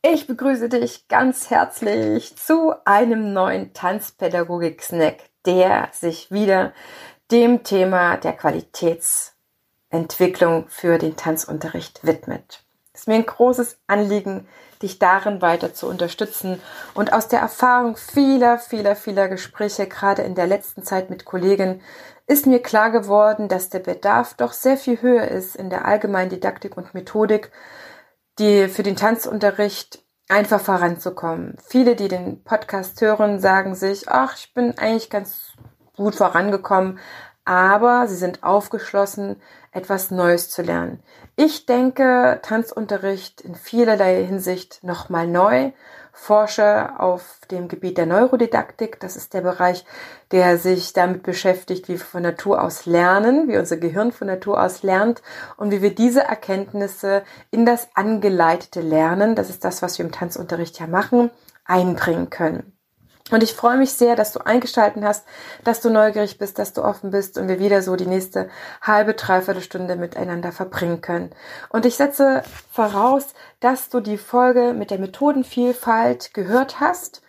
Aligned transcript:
Ich 0.00 0.28
begrüße 0.28 0.68
dich 0.68 1.08
ganz 1.08 1.50
herzlich 1.50 2.36
zu 2.36 2.72
einem 2.84 3.32
neuen 3.32 3.72
Tanzpädagogik-Snack, 3.72 5.16
der 5.44 5.88
sich 5.92 6.30
wieder 6.30 6.72
dem 7.32 7.64
Thema 7.64 8.16
der 8.16 8.34
Qualitätsentwicklung 8.34 10.68
für 10.68 10.98
den 10.98 11.16
Tanzunterricht 11.16 12.06
widmet. 12.06 12.62
Es 12.92 13.00
ist 13.00 13.08
mir 13.08 13.16
ein 13.16 13.26
großes 13.26 13.76
Anliegen, 13.88 14.46
dich 14.82 15.00
darin 15.00 15.42
weiter 15.42 15.74
zu 15.74 15.88
unterstützen 15.88 16.62
und 16.94 17.12
aus 17.12 17.26
der 17.26 17.40
Erfahrung 17.40 17.96
vieler, 17.96 18.60
vieler, 18.60 18.94
vieler 18.94 19.28
Gespräche, 19.28 19.88
gerade 19.88 20.22
in 20.22 20.36
der 20.36 20.46
letzten 20.46 20.84
Zeit 20.84 21.10
mit 21.10 21.24
Kollegen, 21.24 21.82
ist 22.28 22.46
mir 22.46 22.62
klar 22.62 22.92
geworden, 22.92 23.48
dass 23.48 23.68
der 23.68 23.80
Bedarf 23.80 24.34
doch 24.34 24.52
sehr 24.52 24.76
viel 24.76 25.02
höher 25.02 25.26
ist 25.26 25.56
in 25.56 25.70
der 25.70 25.86
allgemeinen 25.86 26.30
Didaktik 26.30 26.76
und 26.76 26.94
Methodik 26.94 27.50
die 28.38 28.68
für 28.68 28.82
den 28.82 28.96
Tanzunterricht 28.96 30.02
einfach 30.28 30.60
voranzukommen. 30.60 31.56
Viele, 31.66 31.96
die 31.96 32.08
den 32.08 32.42
Podcast 32.44 33.00
hören, 33.00 33.40
sagen 33.40 33.74
sich, 33.74 34.08
ach, 34.08 34.36
ich 34.36 34.54
bin 34.54 34.76
eigentlich 34.78 35.10
ganz 35.10 35.52
gut 35.96 36.14
vorangekommen, 36.14 36.98
aber 37.44 38.06
sie 38.06 38.16
sind 38.16 38.42
aufgeschlossen, 38.42 39.40
etwas 39.72 40.10
Neues 40.10 40.50
zu 40.50 40.62
lernen. 40.62 41.02
Ich 41.36 41.66
denke, 41.66 42.40
Tanzunterricht 42.42 43.40
in 43.40 43.54
vielerlei 43.54 44.24
Hinsicht 44.24 44.80
nochmal 44.82 45.26
neu 45.26 45.72
forsche 46.18 46.98
auf 46.98 47.40
dem 47.50 47.68
Gebiet 47.68 47.96
der 47.96 48.06
Neurodidaktik. 48.06 48.98
Das 49.00 49.16
ist 49.16 49.34
der 49.34 49.40
Bereich, 49.40 49.84
der 50.32 50.58
sich 50.58 50.92
damit 50.92 51.22
beschäftigt, 51.22 51.88
wie 51.88 51.92
wir 51.92 52.00
von 52.00 52.22
Natur 52.22 52.62
aus 52.62 52.86
lernen, 52.86 53.48
wie 53.48 53.56
unser 53.56 53.76
Gehirn 53.76 54.12
von 54.12 54.26
Natur 54.26 54.62
aus 54.62 54.82
lernt 54.82 55.22
und 55.56 55.70
wie 55.70 55.80
wir 55.80 55.94
diese 55.94 56.22
Erkenntnisse 56.22 57.22
in 57.50 57.64
das 57.64 57.88
angeleitete 57.94 58.80
Lernen, 58.80 59.36
das 59.36 59.48
ist 59.48 59.64
das, 59.64 59.80
was 59.80 59.96
wir 59.98 60.04
im 60.04 60.12
Tanzunterricht 60.12 60.80
ja 60.80 60.86
machen, 60.86 61.30
einbringen 61.64 62.30
können. 62.30 62.77
Und 63.30 63.42
ich 63.42 63.52
freue 63.52 63.76
mich 63.76 63.92
sehr, 63.92 64.16
dass 64.16 64.32
du 64.32 64.40
eingeschalten 64.40 65.04
hast, 65.04 65.26
dass 65.62 65.80
du 65.80 65.90
neugierig 65.90 66.38
bist, 66.38 66.58
dass 66.58 66.72
du 66.72 66.82
offen 66.82 67.10
bist 67.10 67.36
und 67.36 67.48
wir 67.48 67.58
wieder 67.58 67.82
so 67.82 67.94
die 67.94 68.06
nächste 68.06 68.48
halbe, 68.80 69.14
dreiviertel 69.14 69.62
Stunde 69.62 69.96
miteinander 69.96 70.50
verbringen 70.50 71.02
können. 71.02 71.30
Und 71.68 71.84
ich 71.84 71.96
setze 71.96 72.42
voraus, 72.72 73.26
dass 73.60 73.90
du 73.90 74.00
die 74.00 74.16
Folge 74.16 74.72
mit 74.72 74.90
der 74.90 74.98
Methodenvielfalt 74.98 76.32
gehört 76.32 76.80
hast. 76.80 77.22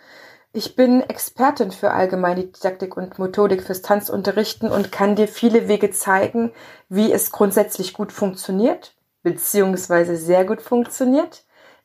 Ich 0.54 0.76
bin 0.76 1.02
Expertin 1.02 1.72
für 1.72 1.92
allgemeine 1.92 2.46
Didaktik 2.46 2.96
und 2.96 3.20
Methodik 3.20 3.62
fürs 3.62 3.82
Tanzunterrichten 3.82 4.72
und 4.72 4.92
kann 4.92 5.16
dir 5.16 5.28
viele 5.28 5.68
Wege 5.68 5.92
zeigen, 5.92 6.52
wie 6.88 7.12
es 7.12 7.32
grundsätzlich 7.32 7.94
gut 7.94 8.12
funktioniert, 8.12 8.96
beziehungsweise 9.22 10.16
sehr 10.16 10.46
gut 10.46 10.62
funktioniert. 10.62 11.44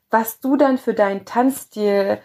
Was 0.09 0.39
du 0.39 0.57
dann 0.57 0.79
für 0.79 0.95
deinen 0.95 1.27
Tanzstil 1.27 2.21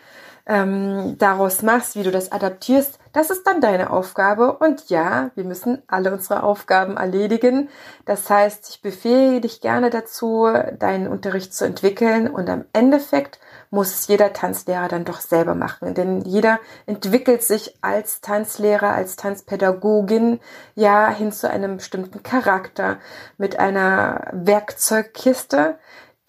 ähm, 0.50 1.16
daraus 1.20 1.62
machst, 1.62 1.96
wie 1.96 2.02
du 2.02 2.10
das 2.10 2.32
adaptierst, 2.32 2.98
das 3.14 3.30
ist 3.30 3.46
dann 3.46 3.62
deine 3.62 3.92
Aufgabe. 3.92 4.54
Und 4.54 4.90
ja, 4.90 5.30
wir 5.36 5.44
müssen 5.44 5.84
alle 5.88 6.12
unsere 6.12 6.42
Aufgaben 6.42 6.98
erledigen. 6.98 7.70
Das 8.06 8.30
heißt, 8.30 8.68
ich 8.70 8.82
befähige 8.82 9.42
dich 9.42 9.62
gerne 9.62 9.92
dazu, 9.92 10.48
deinen 10.78 11.08
Unterricht 11.08 11.54
zu 11.54 11.66
entwickeln. 11.66 12.28
Und 12.28 12.50
am 12.50 12.66
Endeffekt 12.74 13.40
muss 13.70 13.94
es 13.94 14.08
jeder 14.08 14.34
Tanzlehrer 14.34 14.88
dann 14.88 15.06
doch 15.06 15.22
selber 15.22 15.54
machen. 15.54 15.94
Denn 15.94 16.22
jeder 16.22 16.60
entwickelt 16.88 17.44
sich 17.44 17.78
als 17.82 18.22
Tanzlehrer, 18.22 18.94
als 18.94 19.16
Tanzpädagogin 19.18 20.40
ja 20.74 21.10
hin 21.10 21.32
zu 21.32 21.48
einem 21.48 21.78
bestimmten 21.78 22.24
Charakter 22.24 22.98
mit 23.38 23.60
einer 23.60 24.32
Werkzeugkiste, 24.34 25.78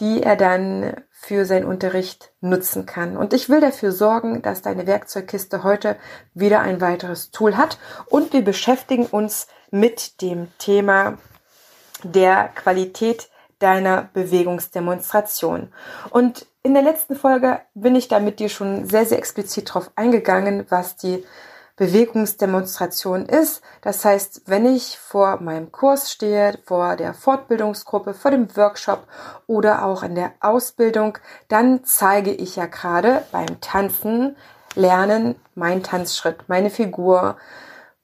die 0.01 0.23
er 0.23 0.37
dann 0.37 0.95
für 1.23 1.45
seinen 1.45 1.67
Unterricht 1.67 2.33
nutzen 2.41 2.87
kann. 2.87 3.19
Und 3.19 3.35
ich 3.35 3.51
will 3.51 3.61
dafür 3.61 3.93
sorgen, 3.93 4.41
dass 4.41 4.63
deine 4.63 4.87
Werkzeugkiste 4.87 5.63
heute 5.63 5.97
wieder 6.33 6.61
ein 6.61 6.81
weiteres 6.81 7.31
Tool 7.31 7.59
hat. 7.59 7.79
Und 8.07 8.33
wir 8.33 8.43
beschäftigen 8.43 9.05
uns 9.05 9.47
mit 9.71 10.23
dem 10.23 10.49
Thema 10.57 11.19
der 12.03 12.49
Qualität 12.55 13.29
deiner 13.59 14.09
Bewegungsdemonstration. 14.15 15.71
Und 16.09 16.47
in 16.63 16.73
der 16.73 16.83
letzten 16.83 17.15
Folge 17.15 17.61
bin 17.75 17.95
ich 17.95 18.09
da 18.09 18.19
mit 18.19 18.41
dir 18.41 18.49
schon 18.49 18.89
sehr, 18.89 19.05
sehr 19.05 19.19
explizit 19.19 19.75
drauf 19.75 19.91
eingegangen, 19.97 20.65
was 20.71 20.97
die 20.97 21.23
Bewegungsdemonstration 21.81 23.25
ist. 23.25 23.63
Das 23.81 24.05
heißt, 24.05 24.43
wenn 24.45 24.67
ich 24.67 24.99
vor 24.99 25.41
meinem 25.41 25.73
Kurs 25.73 26.13
stehe, 26.13 26.59
vor 26.67 26.95
der 26.95 27.15
Fortbildungsgruppe, 27.15 28.13
vor 28.13 28.31
dem 28.31 28.55
Workshop 28.55 29.09
oder 29.47 29.87
auch 29.87 30.03
in 30.03 30.15
der 30.15 30.33
Ausbildung, 30.41 31.17
dann 31.49 31.83
zeige 31.85 32.33
ich 32.33 32.57
ja 32.57 32.67
gerade 32.67 33.23
beim 33.33 33.63
Tanzen, 33.63 34.37
Lernen, 34.75 35.37
meinen 35.55 35.83
Tanzschritt, 35.83 36.45
meine 36.49 36.69
Figur, 36.69 37.39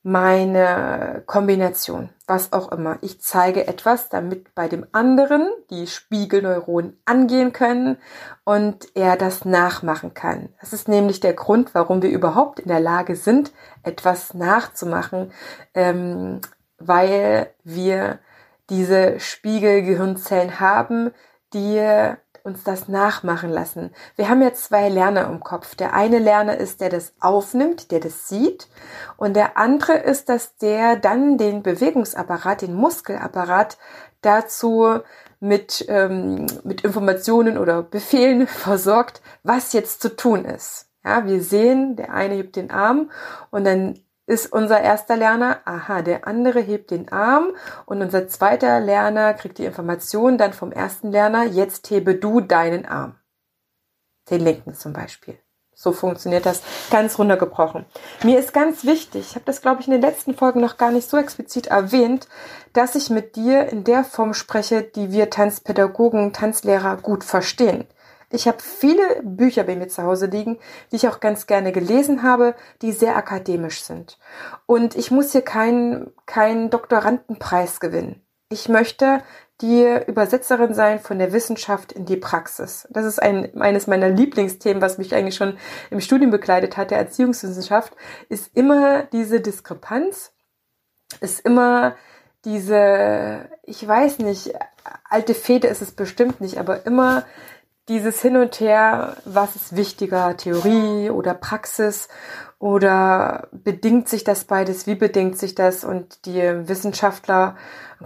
meine 0.01 1.21
Kombination, 1.27 2.09
was 2.27 2.51
auch 2.51 2.71
immer. 2.71 2.97
Ich 3.01 3.21
zeige 3.21 3.67
etwas, 3.67 4.09
damit 4.09 4.53
bei 4.53 4.67
dem 4.67 4.85
anderen 4.91 5.49
die 5.69 5.87
Spiegelneuronen 5.87 7.01
angehen 7.05 7.53
können 7.53 7.97
und 8.43 8.87
er 8.95 9.15
das 9.15 9.45
nachmachen 9.45 10.13
kann. 10.13 10.49
Das 10.59 10.73
ist 10.73 10.89
nämlich 10.89 11.21
der 11.21 11.33
Grund, 11.33 11.73
warum 11.73 12.01
wir 12.01 12.09
überhaupt 12.09 12.59
in 12.59 12.67
der 12.67 12.81
Lage 12.81 13.15
sind, 13.15 13.53
etwas 13.83 14.33
nachzumachen, 14.33 15.31
ähm, 15.73 16.41
weil 16.77 17.49
wir 17.63 18.19
diese 18.69 19.19
Spiegelgehirnzellen 19.19 20.59
haben, 20.59 21.11
die 21.53 21.77
uns 22.47 22.63
das 22.63 22.87
nachmachen 22.87 23.51
lassen. 23.51 23.91
Wir 24.15 24.29
haben 24.29 24.41
ja 24.41 24.53
zwei 24.53 24.87
Lerner 24.89 25.27
im 25.27 25.41
Kopf. 25.41 25.75
Der 25.75 25.93
eine 25.93 26.17
Lerner 26.17 26.57
ist, 26.57 26.79
der 26.81 26.89
das 26.89 27.13
aufnimmt, 27.19 27.91
der 27.91 27.99
das 27.99 28.29
sieht. 28.29 28.69
Und 29.17 29.35
der 29.35 29.57
andere 29.57 29.97
ist, 29.97 30.29
dass 30.29 30.55
der 30.57 30.95
dann 30.95 31.37
den 31.37 31.61
Bewegungsapparat, 31.61 32.61
den 32.61 32.73
Muskelapparat 32.73 33.77
dazu 34.21 34.99
mit, 35.39 35.85
ähm, 35.89 36.47
mit 36.63 36.81
Informationen 36.81 37.57
oder 37.57 37.83
Befehlen 37.83 38.47
versorgt, 38.47 39.21
was 39.43 39.73
jetzt 39.73 40.01
zu 40.01 40.15
tun 40.15 40.45
ist. 40.45 40.87
Ja, 41.03 41.25
wir 41.25 41.43
sehen, 41.43 41.95
der 41.97 42.13
eine 42.13 42.35
hebt 42.35 42.55
den 42.55 42.71
Arm 42.71 43.11
und 43.51 43.65
dann 43.65 43.99
ist 44.27 44.51
unser 44.51 44.81
erster 44.81 45.15
Lerner, 45.15 45.61
aha, 45.65 46.01
der 46.03 46.27
andere 46.27 46.59
hebt 46.59 46.91
den 46.91 47.11
Arm 47.11 47.53
und 47.85 48.01
unser 48.01 48.27
zweiter 48.27 48.79
Lerner 48.79 49.33
kriegt 49.33 49.57
die 49.57 49.65
Information 49.65 50.37
dann 50.37 50.53
vom 50.53 50.71
ersten 50.71 51.11
Lerner, 51.11 51.45
jetzt 51.45 51.89
hebe 51.89 52.13
du 52.13 52.41
deinen 52.41 52.85
Arm. 52.85 53.15
Den 54.29 54.41
linken 54.41 54.75
zum 54.75 54.91
Beispiel. 54.93 55.39
So 55.73 55.93
funktioniert 55.93 56.45
das 56.45 56.63
ganz 56.89 57.19
runtergebrochen. 57.19 57.85
Mir 58.23 58.39
ist 58.39 58.51
ganz 58.51 58.83
wichtig, 58.83 59.27
ich 59.29 59.35
habe 59.35 59.45
das, 59.45 59.61
glaube 59.61 59.79
ich, 59.79 59.87
in 59.87 59.93
den 59.93 60.01
letzten 60.01 60.33
Folgen 60.33 60.59
noch 60.59 60.77
gar 60.77 60.91
nicht 60.91 61.07
so 61.07 61.17
explizit 61.17 61.67
erwähnt, 61.67 62.27
dass 62.73 62.95
ich 62.95 63.09
mit 63.09 63.35
dir 63.35 63.69
in 63.69 63.83
der 63.83 64.03
Form 64.03 64.33
spreche, 64.33 64.81
die 64.81 65.11
wir 65.11 65.29
Tanzpädagogen, 65.29 66.33
Tanzlehrer 66.33 66.97
gut 66.97 67.23
verstehen. 67.23 67.85
Ich 68.29 68.47
habe 68.47 68.57
viele 68.61 69.21
Bücher 69.23 69.63
bei 69.63 69.75
mir 69.75 69.87
zu 69.87 70.03
Hause 70.03 70.25
liegen, 70.25 70.59
die 70.91 70.97
ich 70.97 71.07
auch 71.07 71.19
ganz 71.19 71.47
gerne 71.47 71.71
gelesen 71.71 72.23
habe, 72.23 72.55
die 72.81 72.91
sehr 72.91 73.15
akademisch 73.15 73.83
sind. 73.83 74.19
Und 74.65 74.95
ich 74.95 75.11
muss 75.11 75.31
hier 75.31 75.43
keinen 75.43 76.11
keinen 76.25 76.69
Doktorandenpreis 76.69 77.79
gewinnen. 77.79 78.21
Ich 78.49 78.69
möchte 78.69 79.23
die 79.61 79.83
Übersetzerin 80.05 80.73
sein 80.73 80.99
von 80.99 81.17
der 81.17 81.33
Wissenschaft 81.33 81.91
in 81.91 82.05
die 82.05 82.17
Praxis. 82.17 82.87
Das 82.91 83.05
ist 83.05 83.21
ein, 83.21 83.59
eines 83.59 83.87
meiner 83.87 84.09
Lieblingsthemen, 84.09 84.81
was 84.81 84.97
mich 84.97 85.15
eigentlich 85.15 85.35
schon 85.35 85.57
im 85.89 85.99
Studium 85.99 86.29
begleitet 86.29 86.77
hat, 86.77 86.91
der 86.91 86.99
Erziehungswissenschaft, 86.99 87.93
ist 88.29 88.55
immer 88.55 89.03
diese 89.03 89.41
Diskrepanz, 89.41 90.31
ist 91.21 91.39
immer 91.39 91.95
diese, 92.45 93.49
ich 93.63 93.85
weiß 93.85 94.19
nicht, 94.19 94.53
alte 95.09 95.33
Fede 95.33 95.67
ist 95.67 95.81
es 95.81 95.91
bestimmt 95.91 96.39
nicht, 96.39 96.59
aber 96.59 96.85
immer 96.85 97.25
dieses 97.87 98.21
Hin 98.21 98.35
und 98.35 98.59
Her, 98.59 99.17
was 99.25 99.55
ist 99.55 99.75
wichtiger, 99.75 100.35
Theorie 100.35 101.09
oder 101.09 101.33
Praxis? 101.33 102.09
Oder 102.59 103.49
bedingt 103.51 104.09
sich 104.09 104.23
das 104.23 104.45
beides, 104.45 104.87
wie 104.87 104.95
bedingt 104.95 105.37
sich 105.37 105.53
das? 105.53 105.83
Und 105.83 106.25
die 106.25 106.41
Wissenschaftler, 106.67 107.55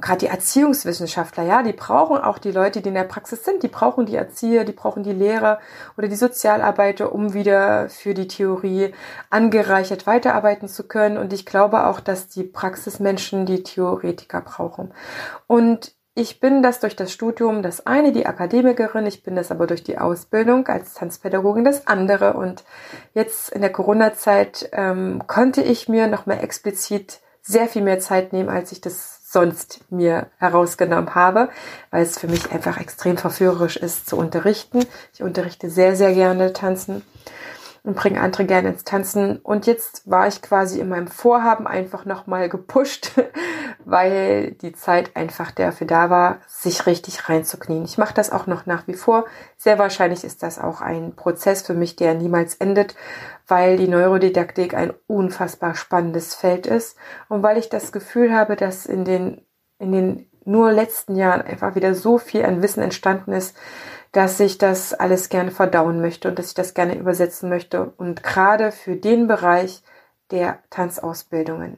gerade 0.01 0.19
die 0.19 0.27
Erziehungswissenschaftler, 0.27 1.43
ja, 1.43 1.63
die 1.63 1.71
brauchen 1.71 2.17
auch 2.17 2.37
die 2.37 2.51
Leute, 2.51 2.81
die 2.81 2.89
in 2.89 2.95
der 2.95 3.05
Praxis 3.05 3.45
sind, 3.45 3.63
die 3.63 3.69
brauchen 3.69 4.05
die 4.05 4.15
Erzieher, 4.15 4.65
die 4.65 4.73
brauchen 4.73 5.03
die 5.03 5.13
Lehrer 5.13 5.59
oder 5.97 6.09
die 6.09 6.17
Sozialarbeiter, 6.17 7.15
um 7.15 7.33
wieder 7.33 7.87
für 7.87 8.13
die 8.13 8.27
Theorie 8.27 8.93
angereichert 9.29 10.05
weiterarbeiten 10.05 10.67
zu 10.67 10.85
können. 10.85 11.17
Und 11.17 11.31
ich 11.31 11.45
glaube 11.45 11.85
auch, 11.85 12.01
dass 12.01 12.27
die 12.27 12.43
Praxismenschen 12.43 13.45
die 13.45 13.63
Theoretiker 13.63 14.41
brauchen. 14.41 14.93
Und 15.47 15.93
ich 16.13 16.39
bin 16.41 16.61
das 16.61 16.79
durch 16.79 16.95
das 16.95 17.11
Studium 17.11 17.61
das 17.61 17.85
eine, 17.85 18.11
die 18.11 18.25
Akademikerin, 18.25 19.05
ich 19.05 19.23
bin 19.23 19.35
das 19.35 19.49
aber 19.49 19.65
durch 19.65 19.83
die 19.83 19.97
Ausbildung 19.97 20.67
als 20.67 20.93
Tanzpädagogin 20.93 21.63
das 21.63 21.87
andere. 21.87 22.33
Und 22.33 22.63
jetzt 23.13 23.49
in 23.49 23.61
der 23.61 23.71
Corona-Zeit 23.71 24.69
ähm, 24.73 25.23
konnte 25.27 25.61
ich 25.61 25.87
mir 25.87 26.07
nochmal 26.07 26.43
explizit 26.43 27.21
sehr 27.41 27.67
viel 27.67 27.81
mehr 27.81 27.99
Zeit 27.99 28.33
nehmen, 28.33 28.49
als 28.49 28.71
ich 28.71 28.81
das 28.81 29.31
sonst 29.31 29.79
mir 29.89 30.27
herausgenommen 30.37 31.15
habe, 31.15 31.49
weil 31.89 32.03
es 32.03 32.19
für 32.19 32.27
mich 32.27 32.51
einfach 32.51 32.79
extrem 32.79 33.17
verführerisch 33.17 33.77
ist 33.77 34.09
zu 34.09 34.17
unterrichten. 34.17 34.85
Ich 35.13 35.23
unterrichte 35.23 35.69
sehr, 35.69 35.95
sehr 35.95 36.13
gerne 36.13 36.51
tanzen 36.51 37.03
und 37.83 37.95
bringe 37.95 38.21
andere 38.21 38.45
gerne 38.45 38.69
ins 38.69 38.83
Tanzen. 38.83 39.37
Und 39.37 39.65
jetzt 39.65 40.09
war 40.09 40.27
ich 40.27 40.41
quasi 40.41 40.79
in 40.79 40.89
meinem 40.89 41.07
Vorhaben 41.07 41.65
einfach 41.65 42.05
nochmal 42.05 42.47
gepusht, 42.47 43.11
weil 43.85 44.51
die 44.51 44.73
Zeit 44.73 45.15
einfach 45.15 45.51
dafür 45.51 45.87
da 45.87 46.09
war, 46.09 46.39
sich 46.47 46.85
richtig 46.85 47.27
reinzuknien. 47.27 47.83
Ich 47.85 47.97
mache 47.97 48.13
das 48.13 48.31
auch 48.31 48.45
noch 48.45 48.67
nach 48.67 48.87
wie 48.87 48.93
vor. 48.93 49.25
Sehr 49.57 49.79
wahrscheinlich 49.79 50.23
ist 50.23 50.43
das 50.43 50.59
auch 50.59 50.81
ein 50.81 51.15
Prozess 51.15 51.63
für 51.63 51.73
mich, 51.73 51.95
der 51.95 52.13
niemals 52.13 52.55
endet, 52.55 52.95
weil 53.47 53.77
die 53.77 53.87
Neurodidaktik 53.87 54.75
ein 54.75 54.93
unfassbar 55.07 55.73
spannendes 55.73 56.35
Feld 56.35 56.67
ist 56.67 56.97
und 57.29 57.41
weil 57.41 57.57
ich 57.57 57.69
das 57.69 57.91
Gefühl 57.91 58.33
habe, 58.33 58.55
dass 58.55 58.85
in 58.85 59.05
den, 59.05 59.41
in 59.79 59.91
den 59.91 60.27
nur 60.45 60.71
letzten 60.71 61.15
Jahren 61.15 61.41
einfach 61.41 61.75
wieder 61.75 61.93
so 61.93 62.17
viel 62.17 62.45
an 62.45 62.61
Wissen 62.61 62.81
entstanden 62.81 63.31
ist, 63.31 63.55
dass 64.11 64.39
ich 64.39 64.57
das 64.57 64.93
alles 64.93 65.29
gerne 65.29 65.51
verdauen 65.51 66.01
möchte 66.01 66.27
und 66.27 66.37
dass 66.37 66.47
ich 66.47 66.53
das 66.53 66.73
gerne 66.73 66.97
übersetzen 66.97 67.49
möchte 67.49 67.93
und 67.97 68.23
gerade 68.23 68.71
für 68.71 68.95
den 68.95 69.27
Bereich 69.27 69.83
der 70.31 70.59
Tanzausbildungen. 70.69 71.77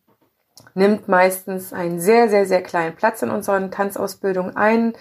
nimmt 0.73 1.07
meistens 1.07 1.73
einen 1.73 1.99
sehr, 1.99 2.29
sehr, 2.29 2.45
sehr 2.45 2.61
kleinen 2.61 2.95
Platz 2.95 3.21
in 3.21 3.29
unseren 3.29 3.71
Tanzausbildungen 3.71 4.55
ein. 4.55 4.93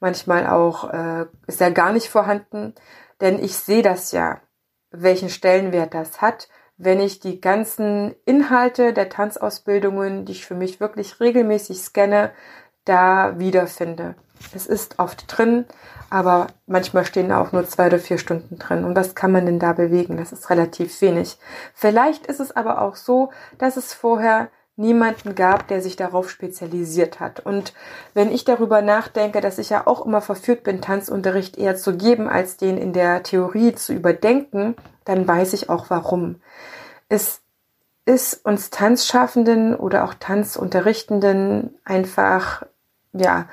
Manchmal 0.00 0.46
auch 0.46 0.92
äh, 0.92 1.26
ist 1.46 1.60
er 1.60 1.70
gar 1.70 1.92
nicht 1.92 2.08
vorhanden, 2.08 2.74
denn 3.20 3.42
ich 3.42 3.56
sehe 3.56 3.82
das 3.82 4.12
ja, 4.12 4.40
welchen 4.90 5.28
Stellenwert 5.28 5.94
das 5.94 6.20
hat, 6.20 6.48
wenn 6.76 7.00
ich 7.00 7.18
die 7.18 7.40
ganzen 7.40 8.14
Inhalte 8.24 8.92
der 8.92 9.08
Tanzausbildungen, 9.08 10.24
die 10.24 10.32
ich 10.32 10.46
für 10.46 10.54
mich 10.54 10.78
wirklich 10.80 11.18
regelmäßig 11.18 11.80
scanne, 11.80 12.30
da 12.84 13.38
wiederfinde. 13.38 14.14
Es 14.54 14.66
ist 14.66 14.98
oft 14.98 15.24
drin, 15.26 15.66
aber 16.10 16.46
manchmal 16.66 17.04
stehen 17.04 17.32
auch 17.32 17.52
nur 17.52 17.66
zwei 17.66 17.88
oder 17.88 17.98
vier 17.98 18.18
Stunden 18.18 18.58
drin. 18.58 18.84
Und 18.84 18.96
was 18.96 19.14
kann 19.16 19.32
man 19.32 19.44
denn 19.44 19.58
da 19.58 19.72
bewegen? 19.72 20.16
Das 20.16 20.32
ist 20.32 20.48
relativ 20.48 21.00
wenig. 21.02 21.38
Vielleicht 21.74 22.26
ist 22.26 22.40
es 22.40 22.54
aber 22.56 22.80
auch 22.80 22.94
so, 22.94 23.30
dass 23.58 23.76
es 23.76 23.92
vorher 23.92 24.48
niemanden 24.78 25.34
gab, 25.34 25.68
der 25.68 25.82
sich 25.82 25.96
darauf 25.96 26.30
spezialisiert 26.30 27.20
hat. 27.20 27.40
Und 27.40 27.74
wenn 28.14 28.30
ich 28.32 28.44
darüber 28.44 28.80
nachdenke, 28.80 29.40
dass 29.40 29.58
ich 29.58 29.70
ja 29.70 29.86
auch 29.86 30.06
immer 30.06 30.20
verführt 30.20 30.62
bin, 30.62 30.80
Tanzunterricht 30.80 31.58
eher 31.58 31.76
zu 31.76 31.96
geben, 31.96 32.28
als 32.28 32.56
den 32.56 32.78
in 32.78 32.92
der 32.92 33.22
Theorie 33.22 33.74
zu 33.74 33.92
überdenken, 33.92 34.76
dann 35.04 35.26
weiß 35.26 35.52
ich 35.52 35.68
auch 35.68 35.86
warum. 35.88 36.36
Es 37.08 37.40
ist 38.06 38.44
uns 38.44 38.70
Tanzschaffenden 38.70 39.74
oder 39.74 40.04
auch 40.04 40.14
Tanzunterrichtenden 40.14 41.78
einfach, 41.84 42.62
ja, 43.12 43.48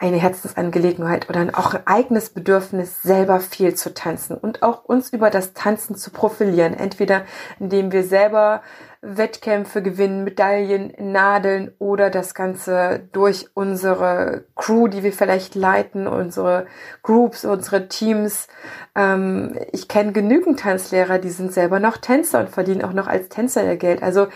eine 0.00 0.16
Herzensangelegenheit 0.16 1.28
oder 1.28 1.46
auch 1.52 1.74
ein 1.74 1.86
eigenes 1.86 2.30
Bedürfnis, 2.30 3.02
selber 3.02 3.38
viel 3.38 3.74
zu 3.74 3.92
tanzen 3.92 4.34
und 4.34 4.62
auch 4.62 4.84
uns 4.84 5.10
über 5.10 5.28
das 5.28 5.52
Tanzen 5.52 5.94
zu 5.94 6.10
profilieren. 6.10 6.72
Entweder 6.72 7.26
indem 7.58 7.92
wir 7.92 8.02
selber 8.02 8.62
Wettkämpfe 9.02 9.80
gewinnen, 9.80 10.24
Medaillen, 10.24 10.92
Nadeln 10.98 11.72
oder 11.78 12.10
das 12.10 12.34
Ganze 12.34 13.08
durch 13.12 13.48
unsere 13.54 14.44
Crew, 14.56 14.88
die 14.88 15.02
wir 15.02 15.14
vielleicht 15.14 15.54
leiten, 15.54 16.06
unsere 16.06 16.66
Groups, 17.02 17.46
unsere 17.46 17.88
Teams. 17.88 18.46
Ähm, 18.94 19.58
ich 19.72 19.88
kenne 19.88 20.12
genügend 20.12 20.60
Tanzlehrer, 20.60 21.18
die 21.18 21.30
sind 21.30 21.52
selber 21.52 21.80
noch 21.80 21.96
Tänzer 21.96 22.40
und 22.40 22.50
verdienen 22.50 22.84
auch 22.84 22.92
noch 22.92 23.06
als 23.06 23.30
Tänzer 23.30 23.64
ihr 23.64 23.76
Geld. 23.76 24.02
Also 24.02 24.28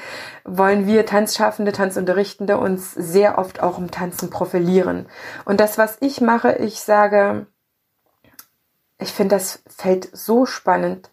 wollen 0.45 0.87
wir 0.87 1.05
Tanzschaffende, 1.05 1.73
Tanzunterrichtende 1.73 2.57
uns 2.57 2.93
sehr 2.95 3.37
oft 3.37 3.63
auch 3.63 3.79
im 3.79 3.91
Tanzen 3.91 4.31
profilieren. 4.31 5.07
Und 5.45 5.61
das, 5.61 5.77
was 5.77 5.99
ich 6.01 6.23
mache, 6.23 6.53
ich 6.53 6.81
sage, 6.81 7.47
ich 8.99 9.13
finde 9.13 9.37
das 9.37 9.63
Feld 9.69 10.09
so 10.13 10.47
spannend 10.47 11.11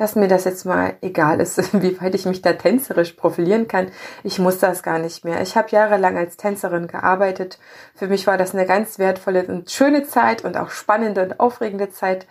dass 0.00 0.16
mir 0.16 0.28
das 0.28 0.44
jetzt 0.44 0.64
mal 0.64 0.94
egal 1.02 1.40
ist, 1.40 1.74
wie 1.82 2.00
weit 2.00 2.14
ich 2.14 2.24
mich 2.24 2.40
da 2.40 2.54
tänzerisch 2.54 3.12
profilieren 3.12 3.68
kann. 3.68 3.88
Ich 4.24 4.38
muss 4.38 4.58
das 4.58 4.82
gar 4.82 4.98
nicht 4.98 5.26
mehr. 5.26 5.42
Ich 5.42 5.56
habe 5.56 5.68
jahrelang 5.70 6.16
als 6.16 6.38
Tänzerin 6.38 6.86
gearbeitet. 6.86 7.58
Für 7.94 8.08
mich 8.08 8.26
war 8.26 8.38
das 8.38 8.54
eine 8.54 8.64
ganz 8.64 8.98
wertvolle 8.98 9.44
und 9.44 9.70
schöne 9.70 10.04
Zeit 10.04 10.42
und 10.42 10.56
auch 10.56 10.70
spannende 10.70 11.22
und 11.22 11.38
aufregende 11.38 11.90
Zeit. 11.90 12.26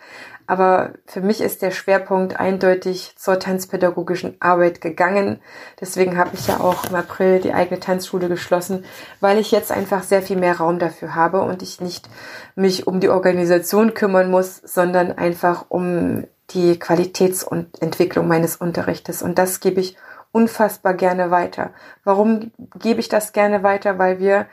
Aber 0.48 0.94
für 1.06 1.20
mich 1.20 1.40
ist 1.40 1.62
der 1.62 1.70
Schwerpunkt 1.70 2.40
eindeutig 2.40 3.12
zur 3.14 3.38
tanzpädagogischen 3.38 4.36
Arbeit 4.40 4.80
gegangen. 4.80 5.38
Deswegen 5.80 6.18
habe 6.18 6.30
ich 6.32 6.48
ja 6.48 6.58
auch 6.58 6.86
im 6.86 6.96
April 6.96 7.38
die 7.38 7.54
eigene 7.54 7.78
Tanzschule 7.78 8.28
geschlossen, 8.28 8.84
weil 9.20 9.38
ich 9.38 9.52
jetzt 9.52 9.70
einfach 9.70 10.02
sehr 10.02 10.22
viel 10.22 10.36
mehr 10.36 10.56
Raum 10.56 10.80
dafür 10.80 11.14
habe 11.14 11.42
und 11.42 11.62
ich 11.62 11.80
nicht 11.80 12.08
mich 12.56 12.88
um 12.88 12.98
die 12.98 13.10
Organisation 13.10 13.94
kümmern 13.94 14.28
muss, 14.28 14.56
sondern 14.56 15.12
einfach 15.12 15.66
um 15.68 16.24
die 16.50 16.78
Qualitätsentwicklung 16.78 18.28
meines 18.28 18.56
Unterrichtes. 18.56 19.22
Und 19.22 19.38
das 19.38 19.60
gebe 19.60 19.80
ich 19.80 19.96
unfassbar 20.32 20.94
gerne 20.94 21.30
weiter. 21.30 21.70
Warum 22.04 22.52
gebe 22.78 23.00
ich 23.00 23.08
das 23.08 23.32
gerne 23.32 23.62
weiter? 23.62 23.98
Weil 23.98 24.18
wir 24.18 24.46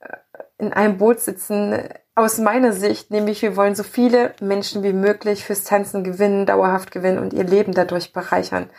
äh, 0.00 0.16
in 0.58 0.72
einem 0.72 0.98
Boot 0.98 1.20
sitzen, 1.20 1.88
aus 2.16 2.38
meiner 2.38 2.72
Sicht, 2.72 3.10
nämlich 3.10 3.42
wir 3.42 3.56
wollen 3.56 3.74
so 3.74 3.82
viele 3.82 4.34
Menschen 4.40 4.82
wie 4.84 4.92
möglich 4.92 5.44
fürs 5.44 5.64
Tanzen 5.64 6.04
gewinnen, 6.04 6.46
dauerhaft 6.46 6.92
gewinnen 6.92 7.18
und 7.18 7.32
ihr 7.32 7.42
Leben 7.42 7.72
dadurch 7.72 8.12
bereichern. 8.12 8.70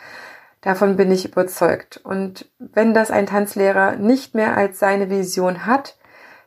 Davon 0.62 0.96
bin 0.96 1.12
ich 1.12 1.26
überzeugt. 1.26 2.00
Und 2.02 2.50
wenn 2.58 2.94
das 2.94 3.10
ein 3.10 3.26
Tanzlehrer 3.26 3.96
nicht 3.96 4.34
mehr 4.34 4.56
als 4.56 4.78
seine 4.78 5.10
Vision 5.10 5.66
hat, 5.66 5.96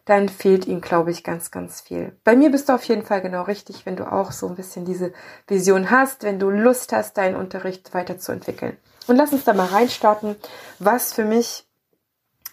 dann 0.10 0.28
fehlt 0.28 0.66
ihm, 0.66 0.82
glaube 0.82 1.12
ich, 1.12 1.24
ganz, 1.24 1.52
ganz 1.52 1.82
viel. 1.82 2.18
Bei 2.24 2.36
mir 2.36 2.50
bist 2.50 2.68
du 2.68 2.74
auf 2.74 2.84
jeden 2.86 3.06
Fall 3.06 3.22
genau 3.22 3.44
richtig, 3.44 3.86
wenn 3.86 3.96
du 3.96 4.12
auch 4.12 4.32
so 4.32 4.48
ein 4.48 4.56
bisschen 4.56 4.84
diese 4.84 5.14
Vision 5.48 5.92
hast, 5.92 6.24
wenn 6.24 6.40
du 6.40 6.50
Lust 6.50 6.94
hast, 6.94 7.18
deinen 7.18 7.36
Unterricht 7.36 7.94
weiterzuentwickeln. 7.94 8.76
Und 9.06 9.18
lass 9.18 9.34
uns 9.34 9.44
da 9.44 9.54
mal 9.54 9.68
reinstarten, 9.68 10.36
was 10.80 11.14
für 11.14 11.26
mich 11.26 11.68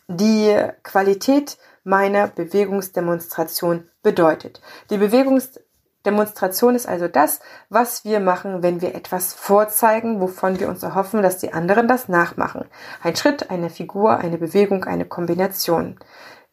die 0.07 0.55
Qualität 0.83 1.57
meiner 1.83 2.27
Bewegungsdemonstration 2.29 3.89
bedeutet. 4.03 4.61
Die 4.91 4.99
Bewegungsdemonstration 4.99 6.75
ist 6.75 6.87
also 6.87 7.09
das, 7.09 7.41
was 7.71 8.05
wir 8.05 8.21
machen, 8.21 8.63
wenn 8.63 8.83
wir 8.83 8.95
etwas 8.95 9.33
vorzeigen, 9.33 10.21
wovon 10.21 10.61
wir 10.61 10.69
uns 10.69 10.83
erhoffen, 10.83 11.23
dass 11.23 11.39
die 11.39 11.55
anderen 11.55 11.89
das 11.89 12.09
nachmachen. 12.09 12.67
Ein 13.03 13.17
Schritt, 13.17 13.51
eine 13.51 13.71
Figur, 13.71 14.19
eine 14.19 14.37
Bewegung, 14.37 14.85
eine 14.85 15.07
Kombination. 15.07 15.99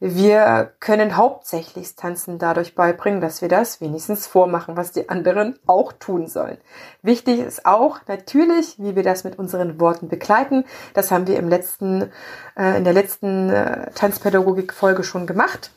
Wir 0.06 0.74
können 0.82 1.16
hauptsächlich 1.16 1.96
Tanzen 1.96 2.38
dadurch 2.38 2.76
beibringen, 2.76 3.22
dass 3.22 3.42
wir 3.42 3.48
das 3.48 3.80
wenigstens 3.80 4.28
vormachen, 4.28 4.76
was 4.76 4.92
die 4.92 5.08
anderen 5.08 5.58
auch 5.66 5.94
tun 5.94 6.28
sollen. 6.28 6.58
Wichtig 7.02 7.40
ist 7.40 7.66
auch 7.66 8.02
natürlich, 8.06 8.78
wie 8.80 8.98
wir 8.98 9.04
das 9.04 9.24
mit 9.24 9.40
unseren 9.40 9.80
Worten 9.80 10.10
begleiten. 10.10 10.66
Das 10.94 11.10
haben 11.10 11.26
wir 11.28 11.38
im 11.38 11.48
letzten, 11.48 12.12
äh, 12.58 12.76
in 12.76 12.84
der 12.84 12.92
letzten 12.92 13.50
äh, 13.50 13.92
Tanzpädagogik-Folge 13.92 15.06
schon 15.06 15.26
gemacht. 15.26 15.72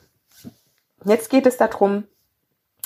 Jetzt 1.04 1.30
geht 1.30 1.46
es 1.46 1.56
darum, 1.56 2.08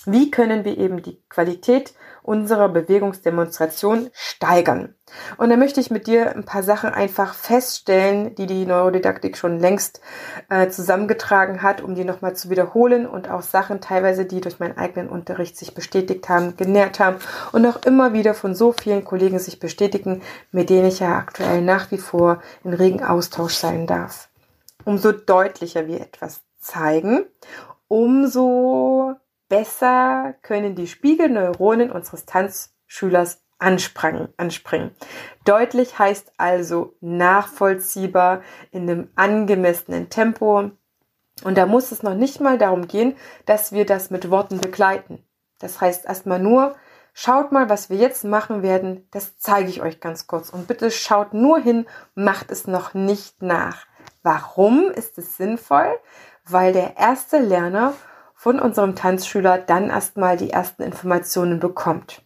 wie 0.06 0.30
können 0.30 0.64
wir 0.64 0.78
eben 0.78 1.02
die 1.02 1.22
Qualität 1.28 1.94
unserer 2.22 2.68
Bewegungsdemonstration 2.68 4.08
steigern? 4.12 4.94
Und 5.36 5.50
da 5.50 5.56
möchte 5.56 5.80
ich 5.80 5.90
mit 5.90 6.06
dir 6.06 6.34
ein 6.34 6.44
paar 6.44 6.62
Sachen 6.62 6.90
einfach 6.90 7.34
feststellen, 7.34 8.34
die 8.34 8.46
die 8.46 8.64
Neurodidaktik 8.64 9.36
schon 9.36 9.58
längst 9.58 10.00
äh, 10.48 10.68
zusammengetragen 10.68 11.62
hat, 11.62 11.82
um 11.82 11.94
die 11.94 12.04
nochmal 12.04 12.34
zu 12.34 12.48
wiederholen 12.48 13.06
und 13.06 13.30
auch 13.30 13.42
Sachen 13.42 13.80
teilweise, 13.80 14.24
die 14.24 14.40
durch 14.40 14.58
meinen 14.58 14.78
eigenen 14.78 15.10
Unterricht 15.10 15.56
sich 15.56 15.74
bestätigt 15.74 16.28
haben, 16.28 16.56
genährt 16.56 16.98
haben 16.98 17.16
und 17.52 17.66
auch 17.66 17.82
immer 17.84 18.12
wieder 18.12 18.34
von 18.34 18.54
so 18.54 18.72
vielen 18.72 19.04
Kollegen 19.04 19.38
sich 19.38 19.60
bestätigen, 19.60 20.22
mit 20.50 20.70
denen 20.70 20.86
ich 20.86 21.00
ja 21.00 21.16
aktuell 21.16 21.60
nach 21.60 21.90
wie 21.90 21.98
vor 21.98 22.40
in 22.64 22.72
regen 22.72 23.02
Austausch 23.02 23.54
sein 23.54 23.86
darf. 23.86 24.28
Umso 24.84 25.12
deutlicher 25.12 25.86
wir 25.86 26.00
etwas 26.00 26.40
zeigen, 26.58 27.26
umso 27.88 29.16
besser 29.50 30.34
können 30.40 30.74
die 30.74 30.86
Spiegelneuronen 30.86 31.90
unseres 31.90 32.24
Tanzschülers 32.24 33.42
anspringen. 33.58 34.94
Deutlich 35.44 35.98
heißt 35.98 36.32
also 36.38 36.94
nachvollziehbar 37.02 38.40
in 38.70 38.88
einem 38.88 39.10
angemessenen 39.16 40.08
Tempo. 40.08 40.70
Und 41.44 41.58
da 41.58 41.66
muss 41.66 41.92
es 41.92 42.02
noch 42.02 42.14
nicht 42.14 42.40
mal 42.40 42.56
darum 42.56 42.88
gehen, 42.88 43.16
dass 43.44 43.72
wir 43.72 43.84
das 43.84 44.10
mit 44.10 44.30
Worten 44.30 44.58
begleiten. 44.58 45.22
Das 45.58 45.80
heißt 45.80 46.06
erstmal 46.06 46.38
nur, 46.38 46.74
schaut 47.12 47.52
mal, 47.52 47.68
was 47.68 47.90
wir 47.90 47.98
jetzt 47.98 48.24
machen 48.24 48.62
werden, 48.62 49.06
das 49.10 49.38
zeige 49.38 49.68
ich 49.68 49.82
euch 49.82 50.00
ganz 50.00 50.26
kurz. 50.26 50.48
Und 50.48 50.66
bitte 50.66 50.90
schaut 50.90 51.34
nur 51.34 51.58
hin, 51.58 51.86
macht 52.14 52.50
es 52.50 52.66
noch 52.66 52.94
nicht 52.94 53.42
nach. 53.42 53.86
Warum 54.22 54.90
ist 54.90 55.18
es 55.18 55.36
sinnvoll? 55.36 55.98
Weil 56.44 56.72
der 56.72 56.96
erste 56.96 57.38
Lerner 57.38 57.94
von 58.40 58.58
unserem 58.58 58.96
Tanzschüler 58.96 59.58
dann 59.58 59.90
erstmal 59.90 60.38
die 60.38 60.48
ersten 60.48 60.82
Informationen 60.82 61.60
bekommt. 61.60 62.22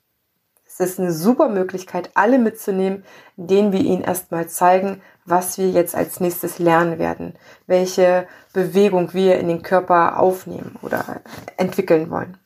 Es 0.64 0.78
ist 0.78 1.00
eine 1.00 1.10
super 1.10 1.48
Möglichkeit, 1.48 2.12
alle 2.14 2.38
mitzunehmen, 2.38 3.04
indem 3.36 3.72
wir 3.72 3.80
ihnen 3.80 4.02
erstmal 4.02 4.46
zeigen, 4.46 5.02
was 5.24 5.58
wir 5.58 5.70
jetzt 5.70 5.96
als 5.96 6.20
nächstes 6.20 6.60
lernen 6.60 7.00
werden, 7.00 7.34
welche 7.66 8.28
Bewegung 8.52 9.12
wir 9.12 9.40
in 9.40 9.48
den 9.48 9.62
Körper 9.62 10.20
aufnehmen 10.20 10.78
oder 10.82 11.20
entwickeln 11.56 12.10
wollen. 12.10 12.38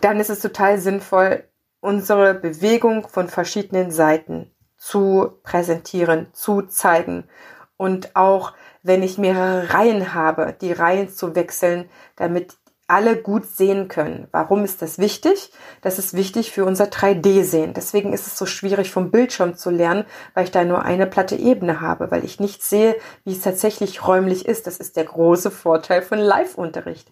Dann 0.00 0.18
ist 0.18 0.30
es 0.30 0.40
total 0.40 0.78
sinnvoll, 0.78 1.44
unsere 1.80 2.32
Bewegung 2.32 3.08
von 3.08 3.28
verschiedenen 3.28 3.90
Seiten 3.90 4.50
zu 4.78 5.38
präsentieren, 5.42 6.28
zu 6.32 6.62
zeigen 6.62 7.24
und 7.76 8.16
auch 8.16 8.54
wenn 8.86 9.02
ich 9.02 9.18
mehrere 9.18 9.72
Reihen 9.72 10.14
habe, 10.14 10.54
die 10.60 10.72
Reihen 10.72 11.08
zu 11.08 11.34
wechseln, 11.34 11.88
damit 12.16 12.56
alle 12.88 13.16
gut 13.16 13.46
sehen 13.46 13.88
können. 13.88 14.28
Warum 14.30 14.64
ist 14.64 14.80
das 14.80 14.98
wichtig? 14.98 15.50
Das 15.80 15.98
ist 15.98 16.14
wichtig 16.14 16.52
für 16.52 16.64
unser 16.64 16.84
3D-Sehen. 16.84 17.74
Deswegen 17.74 18.12
ist 18.12 18.28
es 18.28 18.38
so 18.38 18.46
schwierig 18.46 18.92
vom 18.92 19.10
Bildschirm 19.10 19.56
zu 19.56 19.70
lernen, 19.70 20.04
weil 20.34 20.44
ich 20.44 20.52
da 20.52 20.64
nur 20.64 20.82
eine 20.82 21.06
platte 21.06 21.34
Ebene 21.34 21.80
habe, 21.80 22.12
weil 22.12 22.24
ich 22.24 22.38
nicht 22.38 22.62
sehe, 22.62 22.94
wie 23.24 23.32
es 23.32 23.40
tatsächlich 23.40 24.06
räumlich 24.06 24.46
ist. 24.46 24.68
Das 24.68 24.76
ist 24.76 24.96
der 24.96 25.04
große 25.04 25.50
Vorteil 25.50 26.00
von 26.00 26.18
Live-Unterricht. 26.18 27.10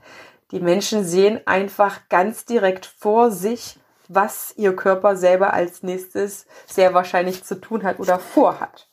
Die 0.53 0.61
Menschen 0.61 1.05
sehen 1.05 1.41
einfach 1.45 2.09
ganz 2.09 2.45
direkt 2.45 2.87
vor 2.87 3.33
sich, 3.33 3.77
was 4.09 4.55
ihr 4.57 4.77
Körper 4.77 5.17
selber 5.17 5.55
als 5.55 5.83
nächstes 5.83 6.47
sehr 6.67 6.95
wahrscheinlich 6.95 7.43
zu 7.43 7.57
tun 7.57 7.83
hat 7.83 7.99
oder 7.99 8.21
vorhat. 8.21 8.87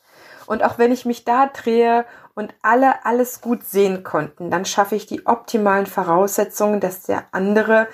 Und 0.47 0.63
auch 0.63 0.77
wenn 0.79 0.91
ich 0.91 1.05
mich 1.05 1.23
da 1.23 1.47
drehe 1.47 2.05
und 2.35 2.53
alle 2.61 3.05
alles 3.05 3.41
gut 3.41 3.63
sehen 3.63 4.03
konnten, 4.03 4.51
dann 4.51 4.65
schaffe 4.65 4.95
ich 4.95 5.05
die 5.05 5.25
optimalen 5.25 5.85
Voraussetzungen, 5.85 6.79
dass 6.79 7.03
der 7.03 7.25
andere 7.31 7.87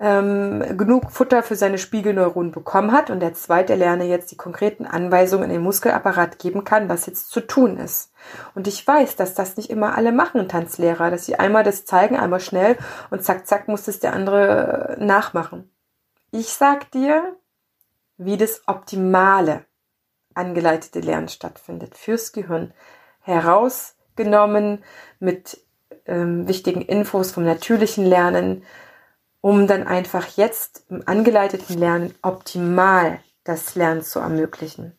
ähm, 0.00 0.76
genug 0.76 1.10
Futter 1.10 1.42
für 1.42 1.56
seine 1.56 1.78
Spiegelneuronen 1.78 2.52
bekommen 2.52 2.92
hat 2.92 3.10
und 3.10 3.20
der 3.20 3.34
zweite 3.34 3.74
lerne 3.74 4.04
jetzt 4.04 4.30
die 4.32 4.36
konkreten 4.36 4.86
Anweisungen 4.86 5.44
in 5.44 5.50
den 5.50 5.62
Muskelapparat 5.62 6.38
geben 6.38 6.64
kann, 6.64 6.88
was 6.88 7.06
jetzt 7.06 7.30
zu 7.30 7.40
tun 7.40 7.78
ist. 7.78 8.12
Und 8.54 8.66
ich 8.66 8.86
weiß, 8.86 9.16
dass 9.16 9.34
das 9.34 9.56
nicht 9.56 9.70
immer 9.70 9.96
alle 9.96 10.12
machen, 10.12 10.48
Tanzlehrer, 10.48 11.10
dass 11.10 11.26
sie 11.26 11.36
einmal 11.36 11.62
das 11.62 11.84
zeigen, 11.84 12.16
einmal 12.16 12.40
schnell 12.40 12.76
und 13.10 13.22
zack, 13.22 13.46
zack, 13.46 13.68
muss 13.68 13.88
es 13.88 14.00
der 14.00 14.12
andere 14.12 14.96
nachmachen. 14.98 15.70
Ich 16.32 16.48
sag 16.48 16.90
dir, 16.90 17.36
wie 18.16 18.36
das 18.36 18.62
Optimale 18.66 19.64
angeleitete 20.34 21.00
Lernen 21.00 21.28
stattfindet, 21.28 21.96
fürs 21.96 22.32
Gehirn 22.32 22.74
herausgenommen 23.24 24.84
mit 25.18 25.60
ähm, 26.06 26.46
wichtigen 26.46 26.82
Infos 26.82 27.32
vom 27.32 27.44
natürlichen 27.44 28.04
Lernen, 28.04 28.62
um 29.40 29.66
dann 29.66 29.86
einfach 29.86 30.26
jetzt 30.36 30.84
im 30.88 31.02
angeleiteten 31.06 31.76
Lernen 31.76 32.14
optimal 32.22 33.20
das 33.44 33.74
Lernen 33.74 34.02
zu 34.02 34.20
ermöglichen. 34.20 34.96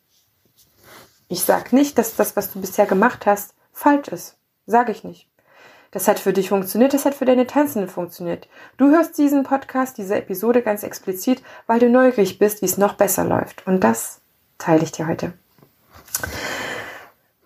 Ich 1.28 1.42
sage 1.42 1.74
nicht, 1.74 1.98
dass 1.98 2.14
das, 2.14 2.36
was 2.36 2.52
du 2.52 2.60
bisher 2.60 2.86
gemacht 2.86 3.26
hast, 3.26 3.54
falsch 3.72 4.08
ist. 4.08 4.36
Sage 4.66 4.92
ich 4.92 5.02
nicht. 5.02 5.28
Das 5.90 6.08
hat 6.08 6.18
für 6.18 6.32
dich 6.32 6.48
funktioniert, 6.48 6.94
das 6.94 7.04
hat 7.04 7.14
für 7.14 7.24
deine 7.24 7.46
Tanzende 7.46 7.88
funktioniert. 7.88 8.48
Du 8.76 8.90
hörst 8.90 9.16
diesen 9.18 9.44
Podcast, 9.44 9.98
diese 9.98 10.16
Episode 10.16 10.62
ganz 10.62 10.82
explizit, 10.82 11.42
weil 11.66 11.78
du 11.78 11.88
neugierig 11.88 12.38
bist, 12.38 12.62
wie 12.62 12.66
es 12.66 12.78
noch 12.78 12.94
besser 12.94 13.24
läuft. 13.24 13.66
Und 13.66 13.80
das 13.80 14.20
teile 14.58 14.82
ich 14.82 14.92
dir 14.92 15.06
heute. 15.06 15.32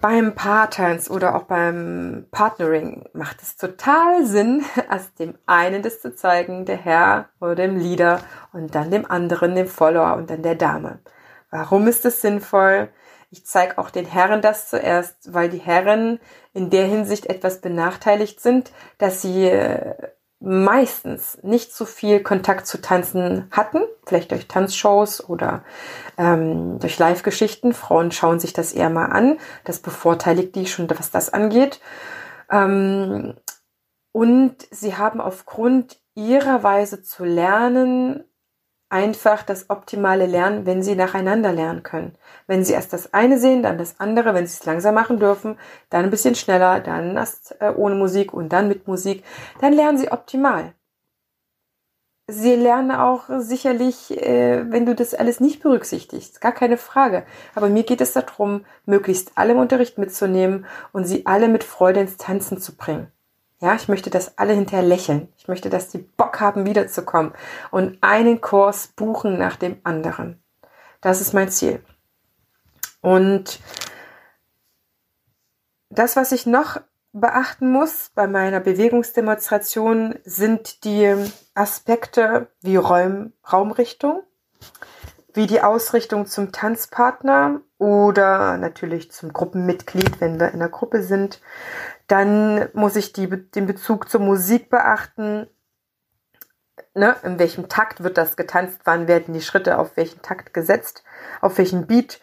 Beim 0.00 0.34
Paartanz 0.34 1.10
oder 1.10 1.34
auch 1.34 1.42
beim 1.42 2.26
Partnering 2.30 3.04
macht 3.12 3.42
es 3.42 3.56
total 3.56 4.24
Sinn, 4.24 4.64
erst 4.90 5.18
dem 5.18 5.36
einen 5.44 5.82
das 5.82 6.00
zu 6.00 6.14
zeigen, 6.14 6.64
der 6.64 6.78
Herr 6.78 7.28
oder 7.38 7.54
dem 7.56 7.76
Leader 7.76 8.20
und 8.54 8.74
dann 8.74 8.90
dem 8.90 9.04
anderen, 9.10 9.54
dem 9.54 9.66
Follower 9.66 10.16
und 10.16 10.30
dann 10.30 10.42
der 10.42 10.54
Dame. 10.54 11.00
Warum 11.50 11.86
ist 11.86 12.06
es 12.06 12.22
sinnvoll? 12.22 12.88
Ich 13.30 13.44
zeige 13.44 13.76
auch 13.76 13.90
den 13.90 14.06
Herren 14.06 14.40
das 14.40 14.70
zuerst, 14.70 15.34
weil 15.34 15.50
die 15.50 15.58
Herren 15.58 16.18
in 16.54 16.70
der 16.70 16.86
Hinsicht 16.86 17.26
etwas 17.26 17.60
benachteiligt 17.60 18.40
sind, 18.40 18.72
dass 18.98 19.20
sie 19.20 19.46
äh, 19.48 19.94
meistens 20.40 21.38
nicht 21.42 21.72
so 21.72 21.84
viel 21.84 22.22
Kontakt 22.22 22.66
zu 22.66 22.80
Tanzen 22.80 23.46
hatten, 23.50 23.82
vielleicht 24.06 24.30
durch 24.30 24.48
Tanzshows 24.48 25.28
oder 25.28 25.62
ähm, 26.16 26.78
durch 26.78 26.98
Live-Geschichten. 26.98 27.74
Frauen 27.74 28.10
schauen 28.10 28.40
sich 28.40 28.54
das 28.54 28.72
eher 28.72 28.90
mal 28.90 29.06
an. 29.06 29.38
Das 29.64 29.80
bevorteiligt 29.80 30.54
die 30.54 30.66
schon, 30.66 30.88
was 30.90 31.10
das 31.10 31.30
angeht. 31.32 31.80
Ähm, 32.50 33.34
und 34.12 34.56
sie 34.70 34.96
haben 34.96 35.20
aufgrund 35.20 36.00
ihrer 36.14 36.62
Weise 36.62 37.02
zu 37.02 37.24
lernen 37.24 38.24
einfach 38.90 39.42
das 39.42 39.70
optimale 39.70 40.26
Lernen, 40.26 40.66
wenn 40.66 40.82
sie 40.82 40.96
nacheinander 40.96 41.52
lernen 41.52 41.82
können. 41.82 42.16
Wenn 42.46 42.64
sie 42.64 42.72
erst 42.74 42.92
das 42.92 43.14
eine 43.14 43.38
sehen, 43.38 43.62
dann 43.62 43.78
das 43.78 43.98
andere, 44.00 44.34
wenn 44.34 44.46
sie 44.46 44.58
es 44.58 44.66
langsam 44.66 44.94
machen 44.94 45.18
dürfen, 45.18 45.56
dann 45.88 46.04
ein 46.04 46.10
bisschen 46.10 46.34
schneller, 46.34 46.80
dann 46.80 47.16
erst 47.16 47.56
äh, 47.60 47.72
ohne 47.74 47.94
Musik 47.94 48.34
und 48.34 48.50
dann 48.52 48.68
mit 48.68 48.86
Musik, 48.88 49.24
dann 49.60 49.72
lernen 49.72 49.96
sie 49.96 50.10
optimal. 50.12 50.74
Sie 52.26 52.54
lernen 52.54 52.92
auch 52.92 53.24
sicherlich, 53.38 54.10
äh, 54.16 54.64
wenn 54.70 54.86
du 54.86 54.94
das 54.94 55.14
alles 55.14 55.40
nicht 55.40 55.62
berücksichtigst, 55.62 56.40
gar 56.40 56.52
keine 56.52 56.76
Frage. 56.76 57.24
Aber 57.54 57.68
mir 57.68 57.82
geht 57.82 58.00
es 58.00 58.12
darum, 58.12 58.64
möglichst 58.86 59.32
alle 59.36 59.52
im 59.52 59.58
Unterricht 59.58 59.98
mitzunehmen 59.98 60.66
und 60.92 61.06
sie 61.06 61.26
alle 61.26 61.48
mit 61.48 61.64
Freude 61.64 62.00
ins 62.00 62.18
Tanzen 62.18 62.60
zu 62.60 62.76
bringen. 62.76 63.10
Ja, 63.60 63.74
ich 63.74 63.88
möchte, 63.88 64.08
dass 64.08 64.38
alle 64.38 64.54
hinterher 64.54 64.84
lächeln. 64.84 65.28
Ich 65.36 65.46
möchte, 65.46 65.68
dass 65.68 65.88
die 65.88 65.98
Bock 65.98 66.40
haben, 66.40 66.64
wiederzukommen 66.64 67.32
und 67.70 67.98
einen 68.00 68.40
Kurs 68.40 68.88
buchen 68.88 69.38
nach 69.38 69.56
dem 69.56 69.78
anderen. 69.84 70.42
Das 71.02 71.20
ist 71.20 71.34
mein 71.34 71.50
Ziel. 71.50 71.84
Und 73.02 73.60
das, 75.90 76.16
was 76.16 76.32
ich 76.32 76.46
noch 76.46 76.80
beachten 77.12 77.70
muss 77.70 78.10
bei 78.14 78.26
meiner 78.26 78.60
Bewegungsdemonstration, 78.60 80.18
sind 80.24 80.84
die 80.84 81.14
Aspekte 81.54 82.48
wie 82.62 82.76
Räum, 82.76 83.32
Raumrichtung, 83.50 84.22
wie 85.34 85.46
die 85.46 85.62
Ausrichtung 85.62 86.26
zum 86.26 86.52
Tanzpartner 86.52 87.60
oder 87.78 88.56
natürlich 88.56 89.10
zum 89.10 89.32
Gruppenmitglied, 89.32 90.20
wenn 90.20 90.38
wir 90.38 90.52
in 90.52 90.60
der 90.60 90.68
Gruppe 90.68 91.02
sind, 91.02 91.40
dann 92.10 92.68
muss 92.72 92.96
ich 92.96 93.12
die, 93.12 93.28
den 93.28 93.66
Bezug 93.66 94.08
zur 94.08 94.20
Musik 94.20 94.68
beachten. 94.68 95.46
Ne, 96.92 97.14
in 97.22 97.38
welchem 97.38 97.68
Takt 97.68 98.02
wird 98.02 98.18
das 98.18 98.36
getanzt? 98.36 98.80
Wann 98.84 99.06
werden 99.06 99.32
die 99.32 99.42
Schritte 99.42 99.78
auf 99.78 99.96
welchen 99.96 100.20
Takt 100.22 100.52
gesetzt? 100.52 101.04
Auf 101.40 101.56
welchen 101.58 101.86
Beat? 101.86 102.20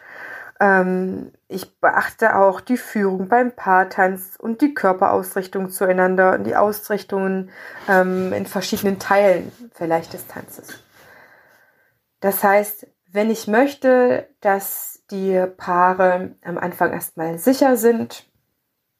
Ähm, 0.60 1.32
ich 1.46 1.80
beachte 1.80 2.36
auch 2.36 2.60
die 2.60 2.76
Führung 2.76 3.28
beim 3.28 3.52
Paartanz 3.52 4.36
und 4.38 4.60
die 4.60 4.74
Körperausrichtung 4.74 5.70
zueinander 5.70 6.34
und 6.34 6.44
die 6.44 6.56
Ausrichtungen 6.56 7.50
ähm, 7.88 8.34
in 8.34 8.44
verschiedenen 8.44 8.98
Teilen 8.98 9.52
vielleicht 9.72 10.12
des 10.12 10.26
Tanzes. 10.26 10.82
Das 12.20 12.44
heißt, 12.44 12.86
wenn 13.10 13.30
ich 13.30 13.46
möchte, 13.46 14.28
dass 14.40 15.02
die 15.10 15.46
Paare 15.56 16.34
am 16.44 16.58
Anfang 16.58 16.92
erstmal 16.92 17.38
sicher 17.38 17.76
sind, 17.76 18.27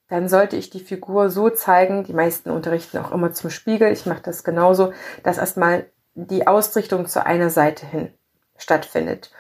dann 0.09 0.29
sollte 0.29 0.57
ich 0.57 0.71
die 0.71 0.81
Figur 0.81 1.31
so 1.31 1.51
zeigen, 1.51 2.05
die 2.05 2.15
meisten 2.15 2.51
unterrichten 2.51 2.99
auch 2.99 3.13
immer 3.13 3.33
zum 3.33 3.51
Spiegel, 3.51 3.93
ich 3.93 4.07
mache 4.07 4.23
das 4.23 4.45
genauso, 4.45 4.93
dass 5.23 5.39
erstmal 5.39 5.87
die 6.15 6.47
Ausrichtung 6.47 7.07
zu 7.07 7.25
einer 7.25 7.51
Seite 7.51 7.87
hin 7.87 8.13
stattfindet. 8.57 9.31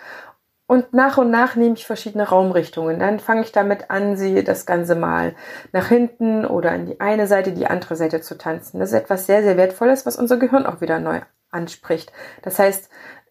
Und 0.66 0.92
nach 0.92 1.16
und 1.16 1.30
nach 1.30 1.56
nehme 1.56 1.74
ich 1.74 1.86
verschiedene 1.86 2.28
Raumrichtungen. 2.28 2.98
Dann 2.98 3.20
fange 3.20 3.40
ich 3.40 3.52
damit 3.52 3.90
an, 3.90 4.18
sie 4.18 4.44
das 4.44 4.66
Ganze 4.66 4.94
mal 4.94 5.34
nach 5.72 5.88
hinten 5.88 6.44
oder 6.44 6.74
in 6.74 6.84
die 6.84 7.00
eine 7.00 7.26
Seite, 7.26 7.52
die 7.52 7.66
andere 7.66 7.96
Seite 7.96 8.20
zu 8.20 8.36
tanzen. 8.36 8.78
Das 8.78 8.90
ist 8.90 8.94
etwas 8.94 9.24
sehr, 9.24 9.42
sehr 9.42 9.56
Wertvolles, 9.56 10.04
was 10.04 10.16
unser 10.16 10.36
Gehirn 10.36 10.66
auch 10.66 10.82
wieder 10.82 11.00
neu 11.00 11.22
anspricht. 11.50 12.12
Das 12.42 12.58
heißt, 12.58 12.90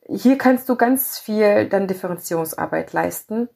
hier 0.09 0.39
kannst 0.39 0.67
du 0.67 0.75
ganz 0.75 1.19
viel 1.19 1.69
dann 1.69 1.87
Differenzierungsarbeit 1.87 2.91
leisten 2.93 3.49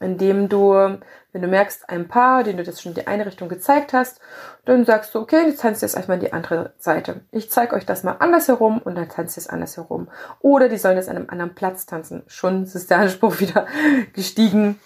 indem 0.00 0.48
du, 0.48 0.72
wenn 0.74 1.42
du 1.42 1.48
merkst, 1.48 1.88
ein 1.88 2.08
Paar, 2.08 2.44
den 2.44 2.56
du 2.56 2.64
das 2.64 2.80
schon 2.80 2.92
in 2.92 2.96
die 2.96 3.06
eine 3.06 3.26
Richtung 3.26 3.48
gezeigt 3.48 3.92
hast, 3.92 4.20
dann 4.64 4.84
sagst 4.84 5.14
du, 5.14 5.20
okay, 5.20 5.46
jetzt 5.46 5.62
tanzt 5.62 5.82
jetzt 5.82 5.96
erstmal 5.96 6.18
in 6.18 6.24
die 6.24 6.32
andere 6.32 6.74
Seite. 6.78 7.22
Ich 7.30 7.50
zeige 7.50 7.74
euch 7.74 7.86
das 7.86 8.02
mal 8.02 8.16
andersherum 8.18 8.78
und 8.78 8.96
dann 8.96 9.08
tanzt 9.08 9.38
es 9.38 9.48
andersherum. 9.48 10.08
Oder 10.40 10.68
die 10.68 10.76
sollen 10.76 10.96
jetzt 10.96 11.08
an 11.08 11.16
einem 11.16 11.30
anderen 11.30 11.54
Platz 11.54 11.86
tanzen. 11.86 12.22
Schon 12.26 12.64
ist 12.64 12.90
der 12.90 12.98
Anspruch 12.98 13.40
wieder 13.40 13.66
gestiegen. 14.12 14.78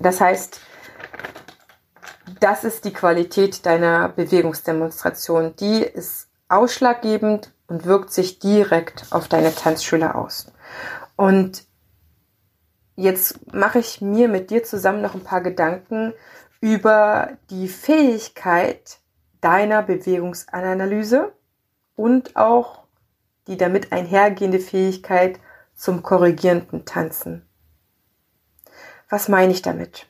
Das 0.00 0.20
heißt, 0.20 0.60
das 2.40 2.64
ist 2.64 2.84
die 2.84 2.92
Qualität 2.92 3.66
deiner 3.66 4.08
Bewegungsdemonstration. 4.08 5.54
Die 5.56 5.82
ist 5.82 6.28
ausschlaggebend 6.48 7.52
und 7.68 7.84
wirkt 7.84 8.12
sich 8.12 8.38
direkt 8.38 9.04
auf 9.10 9.28
deine 9.28 9.54
Tanzschüler 9.54 10.16
aus. 10.16 10.50
Und 11.16 11.64
Jetzt 13.00 13.54
mache 13.54 13.78
ich 13.78 14.02
mir 14.02 14.28
mit 14.28 14.50
dir 14.50 14.62
zusammen 14.62 15.00
noch 15.00 15.14
ein 15.14 15.24
paar 15.24 15.40
Gedanken 15.40 16.12
über 16.60 17.38
die 17.48 17.66
Fähigkeit 17.66 18.98
deiner 19.40 19.82
Bewegungsanalyse 19.82 21.32
und 21.96 22.36
auch 22.36 22.84
die 23.46 23.56
damit 23.56 23.90
einhergehende 23.90 24.60
Fähigkeit 24.60 25.40
zum 25.74 26.02
korrigierenden 26.02 26.84
Tanzen. 26.84 27.48
Was 29.08 29.30
meine 29.30 29.52
ich 29.52 29.62
damit? 29.62 30.06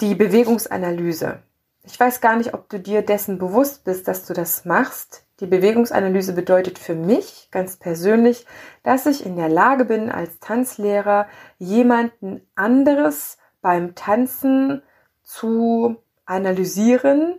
Die 0.00 0.14
Bewegungsanalyse. 0.14 1.42
Ich 1.82 1.98
weiß 1.98 2.20
gar 2.20 2.36
nicht, 2.36 2.54
ob 2.54 2.68
du 2.68 2.78
dir 2.78 3.02
dessen 3.02 3.38
bewusst 3.38 3.82
bist, 3.82 4.06
dass 4.06 4.26
du 4.26 4.32
das 4.32 4.64
machst. 4.64 5.24
Die 5.40 5.46
Bewegungsanalyse 5.46 6.34
bedeutet 6.34 6.78
für 6.78 6.94
mich 6.94 7.48
ganz 7.50 7.78
persönlich, 7.78 8.44
dass 8.82 9.06
ich 9.06 9.24
in 9.24 9.36
der 9.36 9.48
Lage 9.48 9.86
bin, 9.86 10.10
als 10.10 10.38
Tanzlehrer 10.38 11.28
jemanden 11.58 12.46
anderes 12.54 13.38
beim 13.62 13.94
Tanzen 13.94 14.82
zu 15.22 15.96
analysieren. 16.26 17.38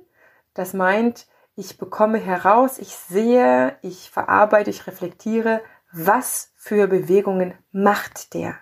Das 0.56 0.74
meint, 0.74 1.28
ich 1.56 1.78
bekomme 1.78 2.18
heraus, 2.18 2.80
ich 2.80 2.96
sehe, 2.96 3.78
ich 3.84 4.10
verarbeite, 4.10 4.72
ich 4.72 4.88
reflektiere, 4.88 5.62
was 5.92 6.54
für 6.56 6.88
Bewegungen 6.88 7.54
macht 7.72 8.34
der. 8.34 8.56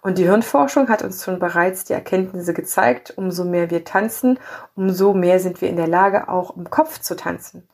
Und 0.00 0.16
die 0.16 0.24
Hirnforschung 0.24 0.88
hat 0.88 1.02
uns 1.02 1.22
schon 1.22 1.40
bereits 1.40 1.84
die 1.84 1.92
Erkenntnisse 1.92 2.54
gezeigt, 2.54 3.12
umso 3.18 3.44
mehr 3.44 3.70
wir 3.70 3.84
tanzen, 3.84 4.38
umso 4.74 5.12
mehr 5.12 5.40
sind 5.40 5.60
wir 5.60 5.68
in 5.68 5.76
der 5.76 5.88
Lage, 5.88 6.30
auch 6.30 6.56
im 6.56 6.70
Kopf 6.70 7.00
zu 7.00 7.16
tanzen. 7.16 7.68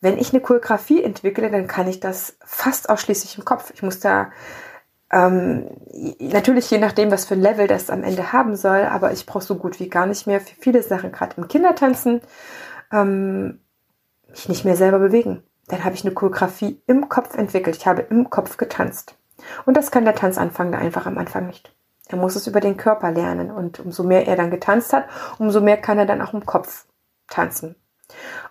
Wenn 0.00 0.18
ich 0.18 0.32
eine 0.32 0.40
Choreografie 0.40 1.02
entwickle, 1.02 1.50
dann 1.50 1.66
kann 1.66 1.88
ich 1.88 2.00
das 2.00 2.36
fast 2.44 2.88
ausschließlich 2.88 3.38
im 3.38 3.44
Kopf. 3.44 3.72
Ich 3.74 3.82
muss 3.82 3.98
da 4.00 4.30
ähm, 5.10 5.68
natürlich 6.20 6.70
je 6.70 6.78
nachdem, 6.78 7.10
was 7.10 7.24
für 7.24 7.34
ein 7.34 7.40
Level 7.40 7.66
das 7.66 7.90
am 7.90 8.04
Ende 8.04 8.32
haben 8.32 8.56
soll, 8.56 8.82
aber 8.82 9.12
ich 9.12 9.26
brauche 9.26 9.44
so 9.44 9.56
gut 9.56 9.80
wie 9.80 9.88
gar 9.88 10.06
nicht 10.06 10.26
mehr 10.26 10.40
für 10.40 10.54
viele 10.58 10.82
Sachen, 10.82 11.12
gerade 11.12 11.36
im 11.36 11.48
Kindertanzen, 11.48 12.20
ähm, 12.92 13.60
mich 14.28 14.48
nicht 14.48 14.64
mehr 14.64 14.76
selber 14.76 14.98
bewegen. 14.98 15.42
Dann 15.68 15.84
habe 15.84 15.94
ich 15.94 16.04
eine 16.04 16.14
Choreografie 16.14 16.82
im 16.86 17.08
Kopf 17.08 17.34
entwickelt. 17.36 17.76
Ich 17.76 17.86
habe 17.86 18.02
im 18.02 18.30
Kopf 18.30 18.56
getanzt. 18.56 19.16
Und 19.66 19.76
das 19.76 19.90
kann 19.90 20.04
der 20.04 20.14
Tanzanfänger 20.14 20.78
einfach 20.78 21.06
am 21.06 21.18
Anfang 21.18 21.46
nicht. 21.46 21.74
Er 22.08 22.16
muss 22.16 22.36
es 22.36 22.46
über 22.46 22.60
den 22.60 22.76
Körper 22.76 23.10
lernen. 23.10 23.50
Und 23.50 23.80
umso 23.80 24.02
mehr 24.02 24.26
er 24.26 24.36
dann 24.36 24.50
getanzt 24.50 24.92
hat, 24.92 25.08
umso 25.38 25.60
mehr 25.60 25.76
kann 25.76 25.98
er 25.98 26.06
dann 26.06 26.22
auch 26.22 26.32
im 26.32 26.46
Kopf 26.46 26.86
tanzen. 27.28 27.76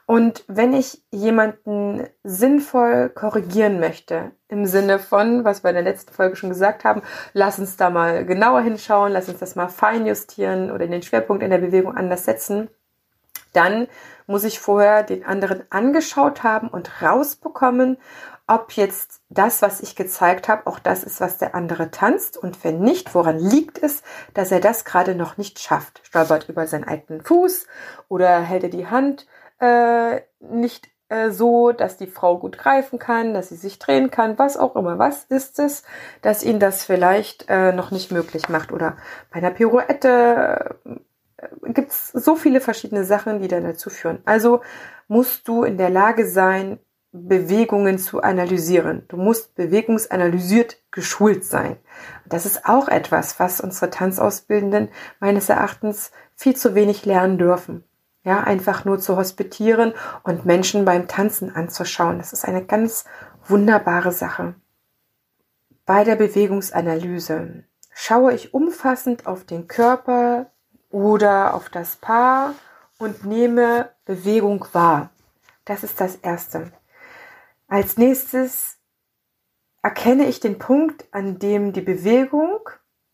Und 0.05 0.43
wenn 0.47 0.73
ich 0.73 1.03
jemanden 1.11 2.07
sinnvoll 2.23 3.09
korrigieren 3.09 3.79
möchte, 3.79 4.31
im 4.47 4.65
Sinne 4.65 4.99
von, 4.99 5.43
was 5.43 5.63
wir 5.63 5.71
in 5.71 5.75
der 5.75 5.83
letzten 5.83 6.13
Folge 6.13 6.35
schon 6.35 6.49
gesagt 6.49 6.85
haben, 6.85 7.01
lass 7.33 7.59
uns 7.59 7.75
da 7.75 7.89
mal 7.89 8.25
genauer 8.25 8.61
hinschauen, 8.61 9.11
lass 9.11 9.27
uns 9.27 9.39
das 9.39 9.55
mal 9.55 9.67
fein 9.67 10.05
justieren 10.05 10.71
oder 10.71 10.87
den 10.87 11.03
Schwerpunkt 11.03 11.43
in 11.43 11.49
der 11.49 11.57
Bewegung 11.57 11.95
anders 11.95 12.25
setzen, 12.25 12.69
dann 13.53 13.87
muss 14.27 14.43
ich 14.43 14.59
vorher 14.59 15.03
den 15.03 15.25
anderen 15.25 15.63
angeschaut 15.69 16.43
haben 16.43 16.67
und 16.67 17.01
rausbekommen, 17.01 17.97
ob 18.45 18.71
jetzt 18.73 19.21
das, 19.29 19.61
was 19.61 19.81
ich 19.81 19.95
gezeigt 19.97 20.47
habe, 20.47 20.67
auch 20.67 20.79
das 20.79 21.03
ist, 21.03 21.19
was 21.19 21.37
der 21.37 21.53
andere 21.53 21.91
tanzt 21.91 22.37
und 22.37 22.63
wenn 22.63 22.79
nicht, 22.79 23.13
woran 23.13 23.39
liegt 23.39 23.77
es, 23.77 24.03
dass 24.33 24.51
er 24.51 24.61
das 24.61 24.85
gerade 24.85 25.15
noch 25.15 25.37
nicht 25.37 25.59
schafft? 25.59 25.99
Stolpert 26.03 26.47
über 26.47 26.65
seinen 26.65 26.85
eigenen 26.85 27.21
Fuß 27.21 27.67
oder 28.07 28.39
hält 28.39 28.63
er 28.63 28.69
die 28.69 28.87
Hand 28.87 29.27
äh, 29.59 30.21
nicht 30.39 30.89
äh, 31.09 31.31
so, 31.31 31.71
dass 31.71 31.97
die 31.97 32.07
Frau 32.07 32.37
gut 32.37 32.57
greifen 32.57 32.99
kann, 32.99 33.33
dass 33.33 33.49
sie 33.49 33.55
sich 33.55 33.79
drehen 33.79 34.11
kann, 34.11 34.37
was 34.37 34.57
auch 34.57 34.75
immer. 34.75 34.99
Was 34.99 35.23
ist 35.25 35.59
es, 35.59 35.83
dass 36.21 36.43
ihn 36.43 36.59
das 36.59 36.83
vielleicht 36.83 37.45
äh, 37.47 37.71
noch 37.71 37.91
nicht 37.91 38.11
möglich 38.11 38.49
macht? 38.49 38.71
Oder 38.71 38.97
bei 39.31 39.37
einer 39.37 39.51
Pirouette 39.51 40.75
äh, 40.85 41.71
gibt 41.71 41.91
es 41.91 42.09
so 42.09 42.35
viele 42.35 42.61
verschiedene 42.61 43.03
Sachen, 43.05 43.41
die 43.41 43.47
dann 43.47 43.63
dazu 43.63 43.89
führen. 43.89 44.19
Also 44.25 44.61
musst 45.07 45.47
du 45.47 45.63
in 45.63 45.77
der 45.77 45.89
Lage 45.89 46.27
sein, 46.27 46.79
Bewegungen 47.13 47.97
zu 47.99 48.21
analysieren. 48.21 49.05
Du 49.07 49.17
musst 49.17 49.55
bewegungsanalysiert 49.55 50.77
geschult 50.91 51.45
sein. 51.45 51.77
Das 52.25 52.45
ist 52.45 52.65
auch 52.65 52.89
etwas, 52.89 53.39
was 53.39 53.61
unsere 53.61 53.89
Tanzausbildenden 53.89 54.89
meines 55.19 55.49
Erachtens 55.49 56.11
viel 56.35 56.55
zu 56.55 56.75
wenig 56.75 57.05
lernen 57.05 57.37
dürfen. 57.37 57.86
Ja, 58.27 58.43
einfach 58.43 58.83
nur 58.83 58.99
zu 58.99 59.15
hospitieren 59.15 59.93
und 60.23 60.45
Menschen 60.45 60.83
beim 60.83 61.07
Tanzen 61.07 61.55
anzuschauen. 61.55 62.17
Das 62.17 62.33
ist 62.33 62.43
eine 62.43 62.65
ganz 62.65 63.05
wunderbare 63.47 64.11
Sache. 64.11 64.55
Bei 65.85 66.03
der 66.03 66.17
Bewegungsanalyse 66.17 67.63
schaue 67.93 68.33
ich 68.33 68.53
umfassend 68.53 69.27
auf 69.27 69.45
den 69.45 69.69
Körper 69.69 70.51
oder 70.89 71.53
auf 71.53 71.69
das 71.69 71.95
Paar 71.95 72.53
und 72.99 73.23
nehme 73.23 73.91
Bewegung 74.03 74.65
wahr. 74.73 75.09
Das 75.63 75.85
ist 75.85 76.01
das 76.01 76.17
Erste. 76.17 76.73
Als 77.69 77.95
nächstes 77.95 78.77
erkenne 79.81 80.25
ich 80.25 80.41
den 80.41 80.59
Punkt, 80.59 81.05
an 81.13 81.39
dem 81.39 81.71
die 81.71 81.79
Bewegung 81.79 82.59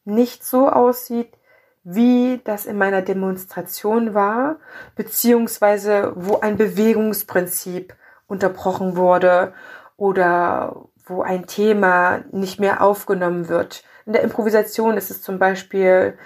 nicht 0.05 0.43
so 0.43 0.69
aussieht, 0.69 1.37
wie 1.83 2.41
das 2.43 2.65
in 2.65 2.77
meiner 2.77 3.01
Demonstration 3.01 4.13
war, 4.13 4.57
beziehungsweise 4.95 6.13
wo 6.15 6.39
ein 6.39 6.57
Bewegungsprinzip 6.57 7.93
unterbrochen 8.27 8.95
wurde 8.95 9.53
oder 9.97 10.85
wo 11.05 11.21
ein 11.21 11.45
Thema 11.45 12.23
nicht 12.31 12.59
mehr 12.59 12.81
aufgenommen 12.81 13.49
wird. 13.49 13.83
In 14.05 14.13
der 14.13 14.21
Improvisation 14.21 14.97
ist 14.97 15.11
es 15.11 15.21
zum 15.21 15.39
Beispiel, 15.39 16.17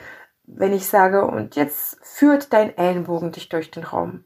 wenn 0.45 0.73
ich 0.73 0.87
sage, 0.87 1.25
und 1.25 1.55
jetzt 1.55 1.97
führt 2.01 2.53
dein 2.53 2.77
Ellenbogen 2.77 3.31
dich 3.31 3.49
durch 3.49 3.71
den 3.71 3.83
Raum. 3.83 4.23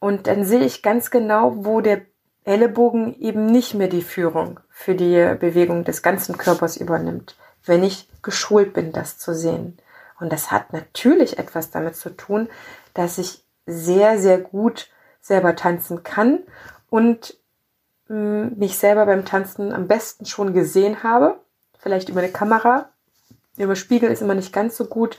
Und 0.00 0.26
dann 0.26 0.44
sehe 0.44 0.64
ich 0.64 0.82
ganz 0.82 1.10
genau, 1.10 1.64
wo 1.64 1.80
der 1.80 2.02
Ellenbogen 2.44 3.14
eben 3.20 3.46
nicht 3.46 3.74
mehr 3.74 3.88
die 3.88 4.02
Führung 4.02 4.60
für 4.70 4.94
die 4.94 5.34
Bewegung 5.38 5.84
des 5.84 6.02
ganzen 6.02 6.38
Körpers 6.38 6.76
übernimmt, 6.78 7.36
wenn 7.64 7.82
ich 7.82 8.08
geschult 8.22 8.72
bin, 8.72 8.92
das 8.92 9.18
zu 9.18 9.34
sehen. 9.34 9.78
Und 10.20 10.32
das 10.32 10.50
hat 10.50 10.72
natürlich 10.72 11.38
etwas 11.38 11.70
damit 11.70 11.96
zu 11.96 12.10
tun, 12.10 12.48
dass 12.94 13.18
ich 13.18 13.44
sehr, 13.66 14.18
sehr 14.18 14.38
gut 14.38 14.88
selber 15.20 15.54
tanzen 15.54 16.02
kann 16.02 16.40
und 16.90 17.36
mm, 18.08 18.58
mich 18.58 18.78
selber 18.78 19.06
beim 19.06 19.24
Tanzen 19.24 19.72
am 19.72 19.86
besten 19.86 20.26
schon 20.26 20.54
gesehen 20.54 21.02
habe. 21.02 21.38
Vielleicht 21.78 22.08
über 22.08 22.20
eine 22.20 22.32
Kamera. 22.32 22.88
Über 23.56 23.76
Spiegel 23.76 24.10
ist 24.10 24.22
immer 24.22 24.34
nicht 24.34 24.52
ganz 24.52 24.76
so 24.76 24.86
gut, 24.86 25.18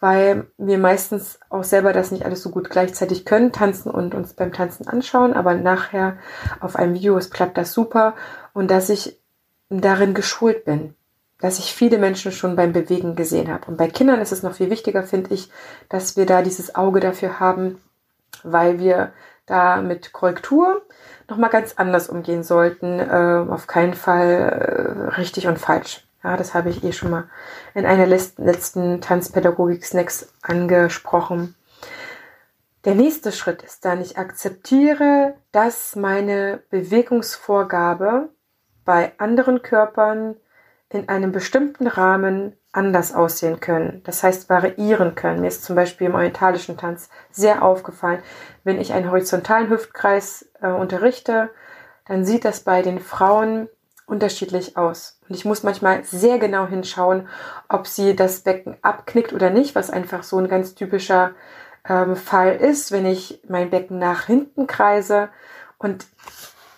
weil 0.00 0.46
wir 0.58 0.78
meistens 0.78 1.38
auch 1.50 1.64
selber 1.64 1.92
das 1.92 2.10
nicht 2.10 2.24
alles 2.24 2.42
so 2.42 2.50
gut 2.50 2.70
gleichzeitig 2.70 3.24
können, 3.24 3.52
tanzen 3.52 3.90
und 3.90 4.14
uns 4.14 4.34
beim 4.34 4.52
Tanzen 4.52 4.88
anschauen, 4.88 5.34
aber 5.34 5.54
nachher 5.54 6.18
auf 6.60 6.76
einem 6.76 6.94
Video 6.94 7.16
es 7.16 7.30
klappt 7.30 7.58
das 7.58 7.72
super 7.72 8.14
und 8.52 8.70
dass 8.70 8.88
ich 8.88 9.20
darin 9.70 10.14
geschult 10.14 10.64
bin 10.64 10.94
dass 11.44 11.58
ich 11.58 11.74
viele 11.74 11.98
Menschen 11.98 12.32
schon 12.32 12.56
beim 12.56 12.72
Bewegen 12.72 13.16
gesehen 13.16 13.52
habe. 13.52 13.66
Und 13.66 13.76
bei 13.76 13.88
Kindern 13.88 14.22
ist 14.22 14.32
es 14.32 14.42
noch 14.42 14.54
viel 14.54 14.70
wichtiger, 14.70 15.02
finde 15.02 15.34
ich, 15.34 15.50
dass 15.90 16.16
wir 16.16 16.24
da 16.24 16.40
dieses 16.40 16.74
Auge 16.74 17.00
dafür 17.00 17.38
haben, 17.38 17.82
weil 18.44 18.78
wir 18.78 19.12
da 19.44 19.82
mit 19.82 20.14
Korrektur 20.14 20.80
nochmal 21.28 21.50
ganz 21.50 21.74
anders 21.76 22.08
umgehen 22.08 22.44
sollten. 22.44 22.98
Äh, 22.98 23.44
auf 23.50 23.66
keinen 23.66 23.92
Fall 23.92 25.10
äh, 25.10 25.16
richtig 25.16 25.46
und 25.46 25.58
falsch. 25.58 26.08
Ja, 26.22 26.38
das 26.38 26.54
habe 26.54 26.70
ich 26.70 26.82
eh 26.82 26.92
schon 26.92 27.10
mal 27.10 27.24
in 27.74 27.84
einer 27.84 28.06
letzten, 28.06 28.46
letzten 28.46 29.02
Tanzpädagogik-Snacks 29.02 30.32
angesprochen. 30.40 31.56
Der 32.86 32.94
nächste 32.94 33.32
Schritt 33.32 33.60
ist 33.60 33.84
dann, 33.84 34.00
ich 34.00 34.16
akzeptiere, 34.16 35.34
dass 35.52 35.94
meine 35.94 36.62
Bewegungsvorgabe 36.70 38.30
bei 38.86 39.12
anderen 39.18 39.60
Körpern 39.60 40.36
in 40.94 41.08
einem 41.08 41.32
bestimmten 41.32 41.86
Rahmen 41.86 42.56
anders 42.72 43.14
aussehen 43.14 43.60
können. 43.60 44.02
Das 44.04 44.22
heißt 44.22 44.48
variieren 44.48 45.14
können. 45.14 45.40
Mir 45.40 45.48
ist 45.48 45.64
zum 45.64 45.76
Beispiel 45.76 46.06
im 46.06 46.14
orientalischen 46.14 46.76
Tanz 46.76 47.08
sehr 47.30 47.62
aufgefallen, 47.62 48.22
wenn 48.62 48.80
ich 48.80 48.92
einen 48.92 49.10
horizontalen 49.10 49.70
Hüftkreis 49.70 50.48
äh, 50.62 50.68
unterrichte, 50.68 51.50
dann 52.06 52.24
sieht 52.24 52.44
das 52.44 52.60
bei 52.60 52.82
den 52.82 53.00
Frauen 53.00 53.68
unterschiedlich 54.06 54.76
aus. 54.76 55.18
Und 55.28 55.34
ich 55.34 55.44
muss 55.44 55.62
manchmal 55.62 56.04
sehr 56.04 56.38
genau 56.38 56.66
hinschauen, 56.66 57.28
ob 57.68 57.86
sie 57.86 58.14
das 58.14 58.40
Becken 58.40 58.76
abknickt 58.82 59.32
oder 59.32 59.50
nicht, 59.50 59.74
was 59.74 59.90
einfach 59.90 60.22
so 60.22 60.38
ein 60.38 60.48
ganz 60.48 60.74
typischer 60.74 61.32
ähm, 61.88 62.14
Fall 62.14 62.54
ist, 62.56 62.92
wenn 62.92 63.06
ich 63.06 63.40
mein 63.48 63.70
Becken 63.70 63.98
nach 63.98 64.26
hinten 64.26 64.66
kreise. 64.66 65.28
Und 65.78 66.06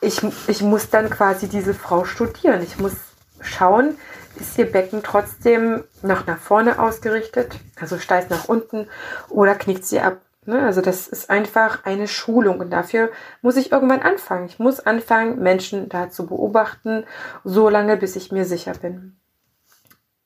ich, 0.00 0.22
ich 0.46 0.62
muss 0.62 0.88
dann 0.88 1.10
quasi 1.10 1.48
diese 1.48 1.74
Frau 1.74 2.04
studieren. 2.04 2.62
Ich 2.62 2.78
muss 2.78 3.05
schauen, 3.40 3.96
ist 4.36 4.58
ihr 4.58 4.70
Becken 4.70 5.02
trotzdem 5.02 5.84
noch 6.02 6.26
nach 6.26 6.38
vorne 6.38 6.78
ausgerichtet, 6.78 7.56
also 7.80 7.98
steif 7.98 8.28
nach 8.28 8.48
unten, 8.48 8.88
oder 9.28 9.54
knickt 9.54 9.84
sie 9.84 10.00
ab. 10.00 10.20
Ne? 10.44 10.62
Also 10.62 10.80
das 10.80 11.08
ist 11.08 11.30
einfach 11.30 11.84
eine 11.84 12.06
Schulung 12.06 12.60
und 12.60 12.70
dafür 12.70 13.10
muss 13.42 13.56
ich 13.56 13.72
irgendwann 13.72 14.02
anfangen. 14.02 14.46
Ich 14.46 14.58
muss 14.58 14.80
anfangen, 14.80 15.40
Menschen 15.40 15.88
da 15.88 16.10
zu 16.10 16.26
beobachten, 16.26 17.04
so 17.44 17.68
lange, 17.68 17.96
bis 17.96 18.16
ich 18.16 18.30
mir 18.30 18.44
sicher 18.44 18.74
bin. 18.74 19.16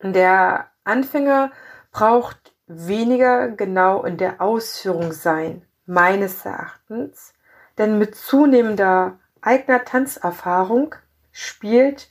Der 0.03 0.67
Anfänger 0.85 1.53
braucht 1.93 2.53
weniger 2.67 3.49
genau 3.49 4.05
in 4.05 4.17
der 4.17 4.41
Ausführung 4.41 5.13
sein, 5.13 5.63
meines 5.87 6.45
Erachtens, 6.45 7.33
denn 7.79 7.99
mit 7.99 8.15
zunehmender 8.15 9.19
eigener 9.41 9.85
Tanzerfahrung 9.85 10.95
spielt 11.33 12.11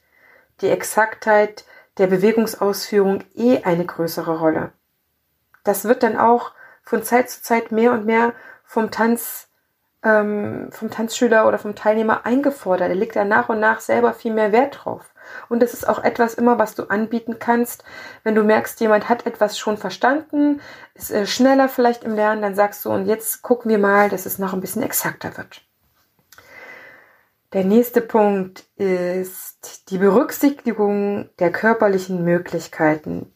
die 0.61 0.69
Exaktheit 0.69 1.65
der 1.97 2.07
Bewegungsausführung 2.07 3.23
eh 3.35 3.63
eine 3.63 3.85
größere 3.85 4.39
Rolle. 4.39 4.71
Das 5.63 5.85
wird 5.85 6.03
dann 6.03 6.17
auch 6.17 6.51
von 6.83 7.03
Zeit 7.03 7.29
zu 7.29 7.41
Zeit 7.41 7.71
mehr 7.71 7.91
und 7.91 8.05
mehr 8.05 8.33
vom 8.63 8.89
Tanz, 8.89 9.49
ähm, 10.03 10.69
vom 10.71 10.89
Tanzschüler 10.89 11.47
oder 11.47 11.59
vom 11.59 11.75
Teilnehmer 11.75 12.25
eingefordert. 12.25 12.89
Er 12.89 12.95
legt 12.95 13.15
da 13.15 13.25
nach 13.25 13.49
und 13.49 13.59
nach 13.59 13.81
selber 13.81 14.13
viel 14.13 14.33
mehr 14.33 14.51
Wert 14.51 14.79
drauf. 14.83 15.13
Und 15.49 15.61
das 15.61 15.73
ist 15.73 15.87
auch 15.87 16.03
etwas 16.03 16.33
immer, 16.33 16.57
was 16.57 16.75
du 16.75 16.83
anbieten 16.83 17.37
kannst. 17.37 17.83
Wenn 18.23 18.35
du 18.35 18.43
merkst, 18.43 18.79
jemand 18.79 19.09
hat 19.09 19.25
etwas 19.25 19.59
schon 19.59 19.77
verstanden, 19.77 20.61
ist 20.95 21.11
äh, 21.11 21.27
schneller 21.27 21.69
vielleicht 21.69 22.03
im 22.03 22.15
Lernen, 22.15 22.41
dann 22.41 22.55
sagst 22.55 22.85
du, 22.85 22.91
und 22.91 23.05
jetzt 23.05 23.41
gucken 23.41 23.69
wir 23.69 23.77
mal, 23.77 24.09
dass 24.09 24.25
es 24.25 24.39
noch 24.39 24.53
ein 24.53 24.61
bisschen 24.61 24.83
exakter 24.83 25.37
wird. 25.37 25.68
Der 27.51 27.63
nächste 27.63 28.01
Punkt 28.01 28.65
ist 28.75 29.89
die 29.89 29.97
Berücksichtigung 29.97 31.29
der 31.39 31.51
körperlichen 31.51 32.23
Möglichkeiten, 32.23 33.33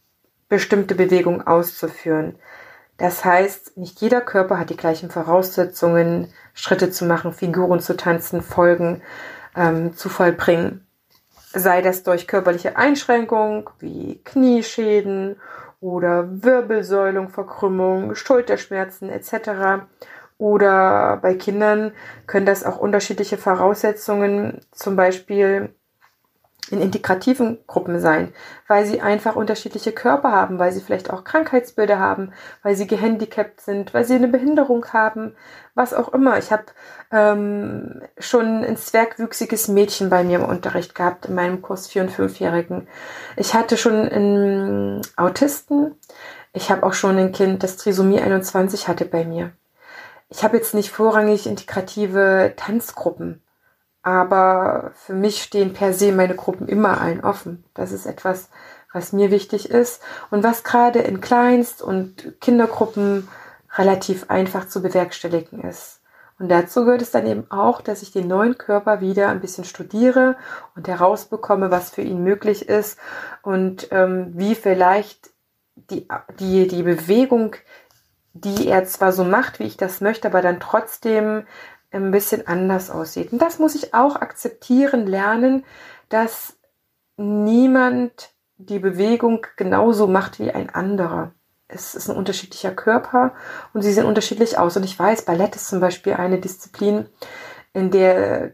bestimmte 0.50 0.94
Bewegungen 0.94 1.42
auszuführen. 1.42 2.36
Das 2.98 3.26
heißt, 3.26 3.76
nicht 3.76 4.02
jeder 4.02 4.22
Körper 4.22 4.60
hat 4.60 4.70
die 4.70 4.78
gleichen 4.78 5.10
Voraussetzungen, 5.10 6.32
Schritte 6.54 6.92
zu 6.92 7.06
machen, 7.06 7.34
Figuren 7.34 7.80
zu 7.80 7.98
tanzen, 7.98 8.44
Folgen 8.44 9.02
ähm, 9.56 9.96
zu 9.98 10.10
vollbringen. 10.10 10.86
Sei 11.52 11.82
das 11.82 12.04
durch 12.04 12.28
körperliche 12.28 12.78
Einschränkung 12.78 13.72
wie 13.80 14.22
Knieschäden 14.24 15.38
oder 15.80 16.44
Wirbelsäulenverkrümmung, 16.44 18.14
Schulterschmerzen 18.14 19.10
etc. 19.10 19.88
Oder 20.44 21.20
bei 21.22 21.36
Kindern 21.36 21.94
können 22.28 22.46
das 22.46 22.66
auch 22.66 22.78
unterschiedliche 22.78 23.38
Voraussetzungen, 23.38 24.60
zum 24.74 24.98
Beispiel 24.98 25.74
in 26.70 26.82
integrativen 26.82 27.60
Gruppen 27.66 28.02
sein, 28.02 28.34
weil 28.68 28.86
sie 28.86 29.00
einfach 29.00 29.38
unterschiedliche 29.38 29.94
Körper 29.94 30.34
haben, 30.34 30.60
weil 30.60 30.74
sie 30.74 30.82
vielleicht 30.82 31.12
auch 31.12 31.24
Krankheitsbilder 31.24 31.98
haben, 31.98 32.34
weil 32.62 32.76
sie 32.76 32.88
gehandicapt 32.88 33.62
sind, 33.62 33.94
weil 33.94 34.04
sie 34.04 34.16
eine 34.16 34.28
Behinderung 34.28 34.86
haben, 34.92 35.34
was 35.76 35.94
auch 35.94 36.12
immer. 36.14 36.38
Ich 36.38 36.52
habe 36.52 36.66
ähm, 37.12 38.02
schon 38.18 38.66
ein 38.66 38.76
zwergwüchsiges 38.76 39.70
Mädchen 39.70 40.10
bei 40.10 40.26
mir 40.26 40.40
im 40.40 40.46
Unterricht 40.46 40.94
gehabt, 40.94 41.28
in 41.28 41.36
meinem 41.36 41.62
Kurs 41.62 41.90
4- 41.90 42.02
und 42.02 42.12
5-Jährigen. 42.12 42.90
Ich 43.38 43.54
hatte 43.54 43.78
schon 43.78 43.94
einen 43.94 45.02
Autisten. 45.16 45.96
Ich 46.52 46.70
habe 46.70 46.84
auch 46.86 46.94
schon 46.94 47.18
ein 47.18 47.32
Kind, 47.32 47.64
das 47.64 47.78
Trisomie 47.78 48.20
21 48.20 48.90
hatte 48.90 49.06
bei 49.06 49.24
mir. 49.24 49.54
Ich 50.34 50.44
habe 50.44 50.58
jetzt 50.58 50.74
nicht 50.74 50.92
vorrangig 50.92 51.48
integrative 51.48 52.54
Tanzgruppen 52.58 53.44
aber 54.04 54.92
für 54.96 55.14
mich 55.14 55.42
stehen 55.42 55.74
per 55.74 55.94
se 55.94 56.12
meine 56.12 56.36
Gruppen 56.36 56.68
immer 56.68 57.02
allen 57.02 57.24
offen. 57.24 57.64
Das 57.74 57.94
ist 57.94 58.06
etwas, 58.06 58.50
was 58.92 59.14
mir 59.14 59.32
wichtig 59.32 59.70
ist 59.70 60.04
und 60.30 60.44
was 60.44 60.64
gerade 60.64 61.00
in 61.00 61.22
Kleinst- 61.22 61.82
und 61.82 62.40
Kindergruppen 62.42 63.28
relativ 63.76 64.30
einfach 64.30 64.68
zu 64.68 64.84
bewerkstelligen 64.84 65.62
ist. 65.62 66.02
Und 66.38 66.50
dazu 66.50 66.84
gehört 66.84 67.02
es 67.02 67.12
dann 67.12 67.26
eben 67.26 67.50
auch, 67.50 67.80
dass 67.80 68.02
ich 68.02 68.12
den 68.12 68.28
neuen 68.28 68.58
Körper 68.58 69.00
wieder 69.00 69.30
ein 69.30 69.40
bisschen 69.40 69.64
studiere 69.64 70.36
und 70.76 70.88
herausbekomme, 70.88 71.72
was 71.72 71.90
für 71.90 72.02
ihn 72.02 72.24
möglich 72.24 72.68
ist 72.68 73.00
und 73.42 73.88
ähm, 73.92 74.34
wie 74.36 74.54
vielleicht 74.54 75.30
die, 75.76 76.08
die, 76.40 76.68
die 76.68 76.84
Bewegung, 76.84 77.56
die 78.34 78.68
er 78.68 78.86
zwar 78.86 79.12
so 79.12 79.24
macht, 79.24 79.60
wie 79.60 79.66
ich 79.66 79.78
das 79.78 80.02
möchte, 80.02 80.28
aber 80.28 80.42
dann 80.42 80.60
trotzdem 80.60 81.46
ein 81.92 82.12
bisschen 82.12 82.48
anders 82.48 82.90
aussieht. 82.90 83.32
Und 83.32 83.42
das 83.42 83.60
muss 83.60 83.76
ich 83.76 83.94
auch 83.94 84.16
akzeptieren, 84.16 85.06
lernen, 85.06 85.64
dass 86.10 86.58
niemand 87.18 88.34
die 88.58 88.80
Bewegung 88.80 89.46
genauso 89.56 90.08
macht 90.08 90.40
wie 90.40 90.52
ein 90.52 90.70
anderer. 90.70 91.34
Es 91.68 91.96
ist 91.96 92.10
ein 92.10 92.16
unterschiedlicher 92.16 92.72
Körper 92.72 93.34
und 93.74 93.82
sie 93.82 93.94
sehen 93.94 94.06
unterschiedlich 94.06 94.58
aus. 94.58 94.78
Und 94.78 94.84
ich 94.84 94.98
weiß, 94.98 95.24
Ballett 95.24 95.56
ist 95.56 95.68
zum 95.68 95.80
Beispiel 95.80 96.14
eine 96.14 96.40
Disziplin, 96.40 97.08
in 97.74 97.92
der 97.92 98.54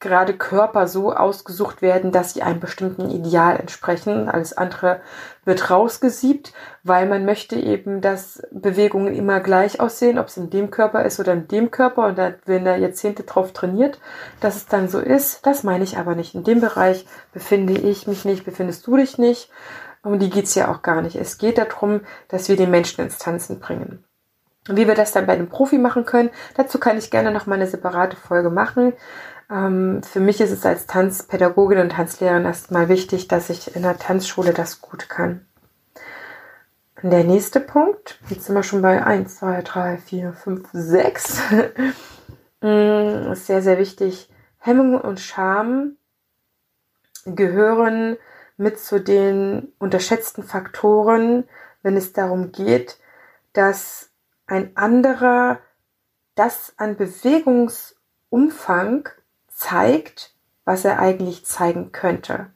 gerade 0.00 0.32
Körper 0.32 0.88
so 0.88 1.12
ausgesucht 1.12 1.82
werden, 1.82 2.10
dass 2.10 2.32
sie 2.32 2.42
einem 2.42 2.58
bestimmten 2.58 3.10
Ideal 3.10 3.60
entsprechen. 3.60 4.28
Alles 4.30 4.56
andere 4.56 5.00
wird 5.44 5.70
rausgesiebt, 5.70 6.54
weil 6.82 7.06
man 7.06 7.26
möchte 7.26 7.56
eben, 7.56 8.00
dass 8.00 8.42
Bewegungen 8.50 9.14
immer 9.14 9.40
gleich 9.40 9.78
aussehen, 9.78 10.18
ob 10.18 10.28
es 10.28 10.38
in 10.38 10.48
dem 10.48 10.70
Körper 10.70 11.04
ist 11.04 11.20
oder 11.20 11.34
in 11.34 11.48
dem 11.48 11.70
Körper. 11.70 12.06
Und 12.06 12.18
da 12.18 12.32
werden 12.46 12.64
da 12.64 12.76
Jahrzehnte 12.76 13.24
drauf 13.24 13.52
trainiert, 13.52 14.00
dass 14.40 14.56
es 14.56 14.66
dann 14.66 14.88
so 14.88 14.98
ist. 14.98 15.46
Das 15.46 15.64
meine 15.64 15.84
ich 15.84 15.98
aber 15.98 16.14
nicht. 16.14 16.34
In 16.34 16.44
dem 16.44 16.60
Bereich 16.60 17.06
befinde 17.32 17.74
ich 17.74 18.06
mich 18.06 18.24
nicht, 18.24 18.44
befindest 18.44 18.86
du 18.86 18.96
dich 18.96 19.18
nicht. 19.18 19.50
Um 20.02 20.18
die 20.18 20.30
geht's 20.30 20.54
ja 20.54 20.72
auch 20.72 20.80
gar 20.80 21.02
nicht. 21.02 21.16
Es 21.16 21.36
geht 21.36 21.58
darum, 21.58 22.00
dass 22.28 22.48
wir 22.48 22.56
den 22.56 22.70
Menschen 22.70 23.04
ins 23.04 23.18
Tanzen 23.18 23.60
bringen. 23.60 24.02
Wie 24.66 24.86
wir 24.86 24.94
das 24.94 25.12
dann 25.12 25.26
bei 25.26 25.32
einem 25.34 25.48
Profi 25.48 25.78
machen 25.78 26.04
können, 26.04 26.30
dazu 26.54 26.78
kann 26.78 26.98
ich 26.98 27.10
gerne 27.10 27.32
noch 27.32 27.46
mal 27.46 27.54
eine 27.54 27.66
separate 27.66 28.16
Folge 28.16 28.50
machen. 28.50 28.92
Ähm, 29.50 30.02
für 30.02 30.20
mich 30.20 30.40
ist 30.40 30.52
es 30.52 30.64
als 30.64 30.86
Tanzpädagogin 30.86 31.78
und 31.78 31.92
Tanzlehrerin 31.92 32.44
erstmal 32.44 32.88
wichtig, 32.88 33.28
dass 33.28 33.50
ich 33.50 33.74
in 33.74 33.82
der 33.82 33.98
Tanzschule 33.98 34.52
das 34.52 34.80
gut 34.80 35.08
kann. 35.08 35.46
Der 37.02 37.24
nächste 37.24 37.60
Punkt, 37.60 38.20
jetzt 38.28 38.44
sind 38.44 38.54
wir 38.54 38.62
schon 38.62 38.82
bei 38.82 39.04
1, 39.04 39.38
2, 39.38 39.62
3, 39.62 39.96
4, 39.96 40.32
5, 40.34 40.68
6, 40.70 41.40
ist 42.60 43.46
sehr, 43.46 43.62
sehr 43.62 43.78
wichtig. 43.78 44.28
Hemmung 44.58 45.00
und 45.00 45.18
Scham 45.18 45.96
gehören 47.24 48.18
mit 48.58 48.78
zu 48.78 49.00
den 49.00 49.72
unterschätzten 49.78 50.44
Faktoren, 50.44 51.44
wenn 51.82 51.96
es 51.96 52.12
darum 52.12 52.52
geht, 52.52 52.98
dass 53.54 54.10
ein 54.46 54.76
anderer 54.76 55.58
das 56.34 56.74
an 56.76 56.96
Bewegungsumfang 56.96 59.08
zeigt, 59.60 60.34
was 60.64 60.84
er 60.84 60.98
eigentlich 60.98 61.44
zeigen 61.44 61.92
könnte. 61.92 62.46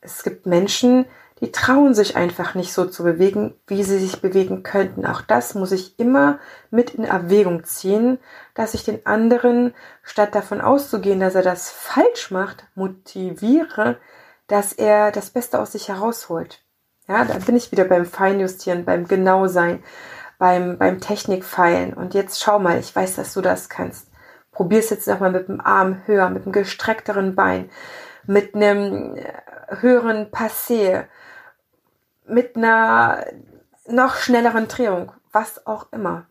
Es 0.00 0.22
gibt 0.22 0.46
Menschen, 0.46 1.06
die 1.40 1.52
trauen 1.52 1.94
sich 1.94 2.16
einfach 2.16 2.54
nicht 2.54 2.72
so 2.72 2.84
zu 2.84 3.02
bewegen, 3.02 3.54
wie 3.66 3.82
sie 3.82 3.98
sich 3.98 4.20
bewegen 4.20 4.62
könnten. 4.62 5.04
Auch 5.04 5.20
das 5.20 5.54
muss 5.54 5.72
ich 5.72 5.98
immer 5.98 6.38
mit 6.70 6.94
in 6.94 7.04
Erwägung 7.04 7.64
ziehen, 7.64 8.18
dass 8.54 8.74
ich 8.74 8.84
den 8.84 9.04
anderen, 9.06 9.74
statt 10.02 10.34
davon 10.34 10.60
auszugehen, 10.60 11.20
dass 11.20 11.34
er 11.34 11.42
das 11.42 11.70
falsch 11.70 12.30
macht, 12.30 12.66
motiviere, 12.74 13.98
dass 14.46 14.72
er 14.72 15.12
das 15.12 15.30
Beste 15.30 15.60
aus 15.60 15.72
sich 15.72 15.88
herausholt. 15.88 16.64
Ja, 17.06 17.24
da 17.24 17.34
bin 17.38 17.56
ich 17.56 17.72
wieder 17.72 17.84
beim 17.84 18.04
Feinjustieren, 18.04 18.84
beim 18.84 19.08
Genausein, 19.08 19.82
beim, 20.38 20.78
beim 20.78 21.00
Technikfeilen. 21.00 21.94
Und 21.94 22.14
jetzt 22.14 22.42
schau 22.42 22.58
mal, 22.58 22.78
ich 22.78 22.94
weiß, 22.94 23.16
dass 23.16 23.32
du 23.34 23.40
das 23.40 23.68
kannst. 23.68 24.07
Probier 24.58 24.80
es 24.80 24.90
jetzt 24.90 25.06
nochmal 25.06 25.30
mit 25.30 25.46
dem 25.46 25.60
Arm 25.60 26.02
höher, 26.06 26.30
mit 26.30 26.42
einem 26.42 26.50
gestreckteren 26.50 27.36
Bein, 27.36 27.70
mit 28.26 28.56
einem 28.56 29.14
äh, 29.14 29.32
höheren 29.68 30.32
Passé, 30.32 31.04
mit 32.26 32.56
einer 32.56 33.24
noch 33.86 34.16
schnelleren 34.16 34.66
Drehung, 34.66 35.12
was 35.30 35.64
auch 35.64 35.92
immer. 35.92 36.26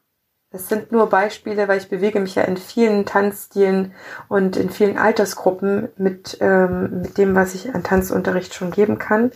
Das 0.51 0.67
sind 0.67 0.91
nur 0.91 1.07
Beispiele, 1.07 1.69
weil 1.69 1.77
ich 1.77 1.87
bewege 1.87 2.19
mich 2.19 2.35
ja 2.35 2.43
in 2.43 2.57
vielen 2.57 3.05
Tanzstilen 3.05 3.93
und 4.27 4.57
in 4.57 4.71
vielen 4.71 4.97
Altersgruppen 4.97 5.87
mit, 5.95 6.37
ähm, 6.41 7.03
mit 7.03 7.17
dem, 7.17 7.33
was 7.33 7.55
ich 7.55 7.73
an 7.73 7.85
Tanzunterricht 7.85 8.53
schon 8.53 8.71
geben 8.71 8.97
kann. 8.97 9.31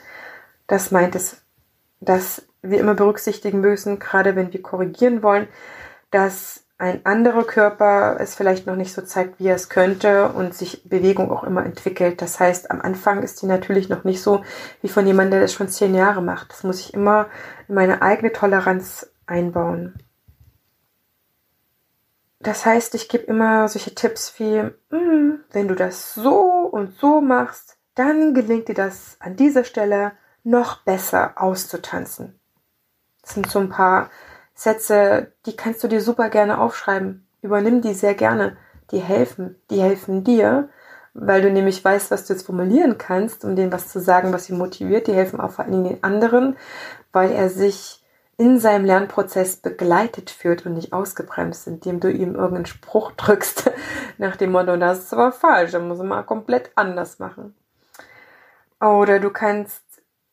Das 0.68 0.92
meint 0.92 1.16
es, 1.16 1.42
dass 2.02 2.46
wir 2.62 2.82
immer 2.82 2.96
berücksichtigen 2.96 3.62
müssen, 3.62 4.00
gerade 4.00 4.36
wenn 4.36 4.52
wir 4.52 4.62
korrigieren 4.62 5.24
wollen, 5.24 5.48
dass 6.10 6.61
ein 6.82 7.06
anderer 7.06 7.44
Körper 7.44 8.18
es 8.20 8.34
vielleicht 8.34 8.66
noch 8.66 8.76
nicht 8.76 8.92
so 8.92 9.04
zeigt, 9.04 9.40
wie 9.40 9.46
er 9.46 9.56
es 9.56 9.70
könnte 9.70 10.30
und 10.30 10.56
sich 10.56 10.90
Bewegung 10.90 11.32
auch 11.32 11.44
immer 11.44 11.64
entwickelt. 11.64 12.24
Das 12.24 12.40
heißt, 12.40 12.72
am 12.72 12.82
Anfang 12.82 13.22
ist 13.22 13.44
die 13.44 13.46
natürlich 13.46 13.88
noch 13.88 14.04
nicht 14.04 14.20
so 14.20 14.44
wie 14.82 14.90
von 14.90 15.06
jemandem, 15.06 15.34
der 15.34 15.42
das 15.42 15.54
schon 15.54 15.70
zehn 15.70 15.94
Jahre 15.94 16.24
macht. 16.24 16.52
Das 16.52 16.64
muss 16.64 16.80
ich 16.80 16.96
immer 16.96 17.28
in 17.68 17.76
meine 17.76 18.02
eigene 18.02 18.34
Toleranz 18.34 19.12
einbauen. 19.28 19.94
Das 22.40 22.66
heißt, 22.66 22.96
ich 22.96 23.10
gebe 23.10 23.26
immer 23.26 23.68
solche 23.68 23.94
Tipps 23.94 24.40
wie, 24.40 24.64
mm, 24.90 25.40
wenn 25.52 25.68
du 25.68 25.76
das 25.76 26.16
so 26.16 26.68
und 26.72 26.98
so 27.00 27.22
machst, 27.22 27.78
dann 27.94 28.34
gelingt 28.34 28.70
dir 28.70 28.76
das 28.76 29.18
an 29.20 29.36
dieser 29.36 29.66
Stelle 29.66 30.14
noch 30.44 30.82
besser 30.82 31.34
auszutanzen. 31.36 32.40
Das 33.22 33.36
sind 33.36 33.52
so 33.52 33.60
ein 33.60 33.70
paar 33.70 34.10
Sätze, 34.62 35.34
die 35.48 35.56
kannst 35.56 35.84
du 35.84 35.88
dir 35.88 36.02
super 36.02 36.30
gerne 36.30 36.60
aufschreiben. 36.60 37.26
Übernimm 37.42 37.82
die 37.82 37.96
sehr 37.96 38.14
gerne. 38.14 38.58
Die 38.92 39.00
helfen. 39.00 39.56
Die 39.72 39.82
helfen 39.82 40.24
dir, 40.24 40.70
weil 41.16 41.42
du 41.42 41.50
nämlich 41.50 41.84
weißt, 41.84 42.12
was 42.12 42.28
du 42.28 42.34
jetzt 42.34 42.46
formulieren 42.46 43.00
kannst, 43.00 43.44
um 43.44 43.56
denen 43.56 43.72
was 43.72 43.88
zu 43.88 44.00
sagen, 44.00 44.32
was 44.32 44.46
sie 44.46 44.54
motiviert. 44.54 45.08
Die 45.08 45.16
helfen 45.16 45.42
auch 45.42 45.50
vor 45.50 45.66
allen 45.66 45.72
Dingen 45.72 45.96
den 45.96 46.04
anderen, 46.04 46.58
weil 47.12 47.32
er 47.32 47.50
sich 47.50 48.06
in 48.38 48.60
seinem 48.60 48.86
Lernprozess 48.86 49.56
begleitet 49.56 50.30
führt 50.30 50.64
und 50.68 50.76
nicht 50.76 50.94
ausgebremst, 50.94 51.66
indem 51.66 52.00
du 52.00 52.12
ihm 52.12 52.36
irgendeinen 52.36 52.68
Spruch 52.68 53.12
drückst 53.18 53.72
nach 54.20 54.36
dem 54.36 54.52
Motto, 54.52 54.78
das 54.78 55.00
ist 55.00 55.14
aber 55.14 55.32
falsch, 55.32 55.72
dann 55.72 55.88
muss 55.88 55.98
man 55.98 56.08
mal 56.08 56.24
komplett 56.24 56.70
anders 56.76 57.18
machen. 57.18 57.56
Oder 58.80 59.20
du 59.20 59.32
kannst 59.32 59.82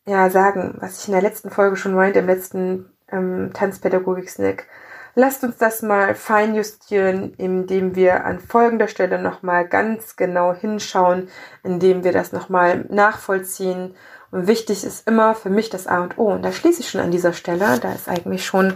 ja 0.05 0.29
sagen, 0.29 0.77
was 0.81 1.01
ich 1.01 1.07
in 1.07 1.13
der 1.13 1.23
letzten 1.23 1.49
Folge 1.49 1.77
schon 1.77 1.95
meinte, 1.95 2.19
im 2.19 2.27
letzten 2.27 2.91
ähm, 3.11 3.51
Tanzpädagogik-Snack. 3.53 4.67
Lasst 5.15 5.43
uns 5.43 5.57
das 5.57 5.81
mal 5.81 6.15
feinjustieren, 6.15 7.33
indem 7.37 7.95
wir 7.95 8.25
an 8.25 8.39
folgender 8.39 8.87
Stelle 8.87 9.21
nochmal 9.21 9.67
ganz 9.67 10.15
genau 10.15 10.53
hinschauen, 10.53 11.29
indem 11.63 12.03
wir 12.03 12.11
das 12.11 12.31
nochmal 12.31 12.85
nachvollziehen. 12.89 13.95
Und 14.31 14.45
wichtig 14.45 14.83
ist 14.83 15.07
immer 15.07 15.33
für 15.33 15.49
mich 15.49 15.71
das 15.71 15.87
A 15.87 16.03
und 16.03 16.19
O. 16.19 16.31
Und 16.31 16.43
da 16.43 16.51
schließe 16.51 16.81
ich 16.81 16.89
schon 16.89 17.01
an 17.01 17.09
dieser 17.09 17.33
Stelle. 17.33 17.79
Da 17.79 17.91
ist 17.93 18.07
eigentlich 18.07 18.45
schon 18.45 18.75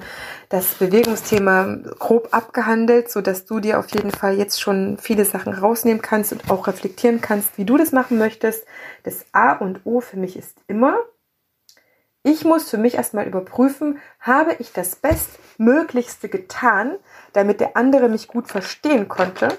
das 0.50 0.74
Bewegungsthema 0.74 1.78
grob 2.00 2.30
abgehandelt, 2.32 3.12
so 3.12 3.22
dass 3.22 3.46
du 3.46 3.60
dir 3.60 3.78
auf 3.78 3.94
jeden 3.94 4.10
Fall 4.10 4.36
jetzt 4.36 4.60
schon 4.60 4.98
viele 5.00 5.26
Sachen 5.26 5.54
rausnehmen 5.54 6.02
kannst 6.02 6.32
und 6.32 6.50
auch 6.50 6.66
reflektieren 6.68 7.22
kannst, 7.22 7.58
wie 7.58 7.66
du 7.66 7.78
das 7.78 7.92
machen 7.92 8.18
möchtest. 8.18 8.66
Das 9.04 9.26
A 9.32 9.54
und 9.54 9.82
O 9.84 10.02
für 10.02 10.18
mich 10.18 10.38
ist 10.38 10.58
immer, 10.68 10.98
ich 12.24 12.46
muss 12.46 12.70
für 12.70 12.78
mich 12.78 12.96
erstmal 12.96 13.28
überprüfen, 13.28 14.00
habe 14.20 14.56
ich 14.60 14.72
das 14.72 14.96
Bestmöglichste 14.96 16.30
getan, 16.30 16.98
damit 17.34 17.60
der 17.60 17.76
andere 17.76 18.08
mich 18.08 18.28
gut 18.28 18.48
verstehen 18.48 19.10
konnte 19.10 19.58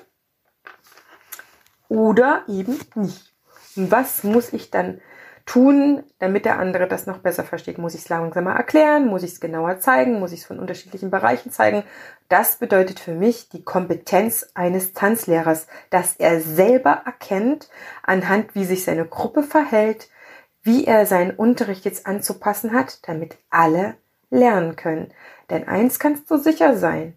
oder 1.88 2.42
eben 2.48 2.80
nicht. 2.94 3.34
Und 3.76 3.90
was 3.90 4.24
muss 4.24 4.52
ich 4.52 4.70
dann 4.70 5.00
tun, 5.46 6.04
damit 6.18 6.46
der 6.46 6.58
andere 6.58 6.88
das 6.88 7.06
noch 7.06 7.18
besser 7.18 7.44
versteht? 7.44 7.76
Muss 7.76 7.94
ich 7.94 8.02
es 8.02 8.08
langsamer 8.08 8.54
erklären? 8.54 9.06
Muss 9.06 9.22
ich 9.22 9.32
es 9.32 9.40
genauer 9.40 9.78
zeigen? 9.80 10.18
Muss 10.18 10.32
ich 10.32 10.40
es 10.40 10.46
von 10.46 10.58
unterschiedlichen 10.58 11.10
Bereichen 11.10 11.50
zeigen? 11.50 11.84
Das 12.28 12.56
bedeutet 12.56 12.98
für 12.98 13.12
mich 13.12 13.50
die 13.50 13.62
Kompetenz 13.62 14.48
eines 14.54 14.92
Tanzlehrers, 14.94 15.66
dass 15.90 16.16
er 16.16 16.40
selber 16.40 17.02
erkennt, 17.04 17.68
anhand 18.02 18.54
wie 18.54 18.64
sich 18.64 18.84
seine 18.84 19.04
Gruppe 19.04 19.42
verhält, 19.42 20.08
wie 20.64 20.86
er 20.86 21.06
seinen 21.06 21.30
Unterricht 21.30 21.84
jetzt 21.84 22.06
anzupassen 22.06 22.72
hat, 22.72 23.06
damit 23.06 23.36
alle 23.50 23.96
lernen 24.30 24.76
können. 24.76 25.12
Denn 25.50 25.68
eins 25.68 25.98
kannst 25.98 26.30
du 26.30 26.38
sicher 26.38 26.76
sein. 26.76 27.16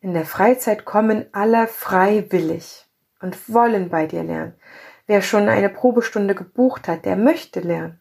In 0.00 0.14
der 0.14 0.26
Freizeit 0.26 0.84
kommen 0.84 1.26
alle 1.32 1.68
freiwillig 1.68 2.86
und 3.20 3.48
wollen 3.48 3.88
bei 3.88 4.06
dir 4.06 4.24
lernen. 4.24 4.54
Wer 5.06 5.22
schon 5.22 5.48
eine 5.48 5.68
Probestunde 5.68 6.34
gebucht 6.34 6.88
hat, 6.88 7.04
der 7.04 7.16
möchte 7.16 7.60
lernen. 7.60 8.00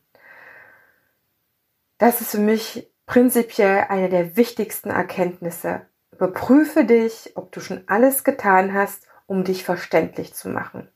Das 2.00 2.20
ist 2.20 2.32
für 2.32 2.39
mich 2.39 2.91
prinzipiell 3.06 3.86
eine 3.89 4.10
der 4.10 4.36
wichtigsten 4.36 4.89
Erkenntnisse. 4.89 5.86
Überprüfe 6.12 6.86
dich, 6.86 7.34
ob 7.36 7.52
du 7.52 7.60
schon 7.60 7.84
alles 7.86 8.24
getan 8.24 8.74
hast, 8.74 9.06
um 9.28 9.44
dich 9.44 9.63
verständlich 9.63 10.34
zu 10.34 10.50
machen. 10.50 10.89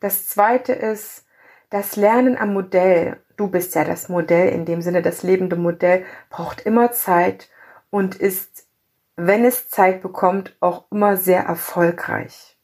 Das 0.00 0.26
zweite 0.26 0.72
ist, 0.72 1.23
das 1.74 1.96
Lernen 1.96 2.38
am 2.38 2.52
Modell, 2.52 3.16
du 3.36 3.48
bist 3.48 3.74
ja 3.74 3.82
das 3.82 4.08
Modell, 4.08 4.50
in 4.50 4.64
dem 4.64 4.80
Sinne 4.80 5.02
das 5.02 5.24
lebende 5.24 5.56
Modell, 5.56 6.04
braucht 6.30 6.60
immer 6.60 6.92
Zeit 6.92 7.50
und 7.90 8.14
ist, 8.14 8.68
wenn 9.16 9.44
es 9.44 9.68
Zeit 9.68 10.00
bekommt, 10.00 10.56
auch 10.60 10.84
immer 10.92 11.16
sehr 11.16 11.42
erfolgreich. 11.42 12.56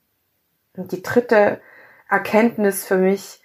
Und 0.76 0.92
die 0.92 1.02
dritte 1.02 1.60
Erkenntnis 2.08 2.86
für 2.86 2.98
mich, 2.98 3.42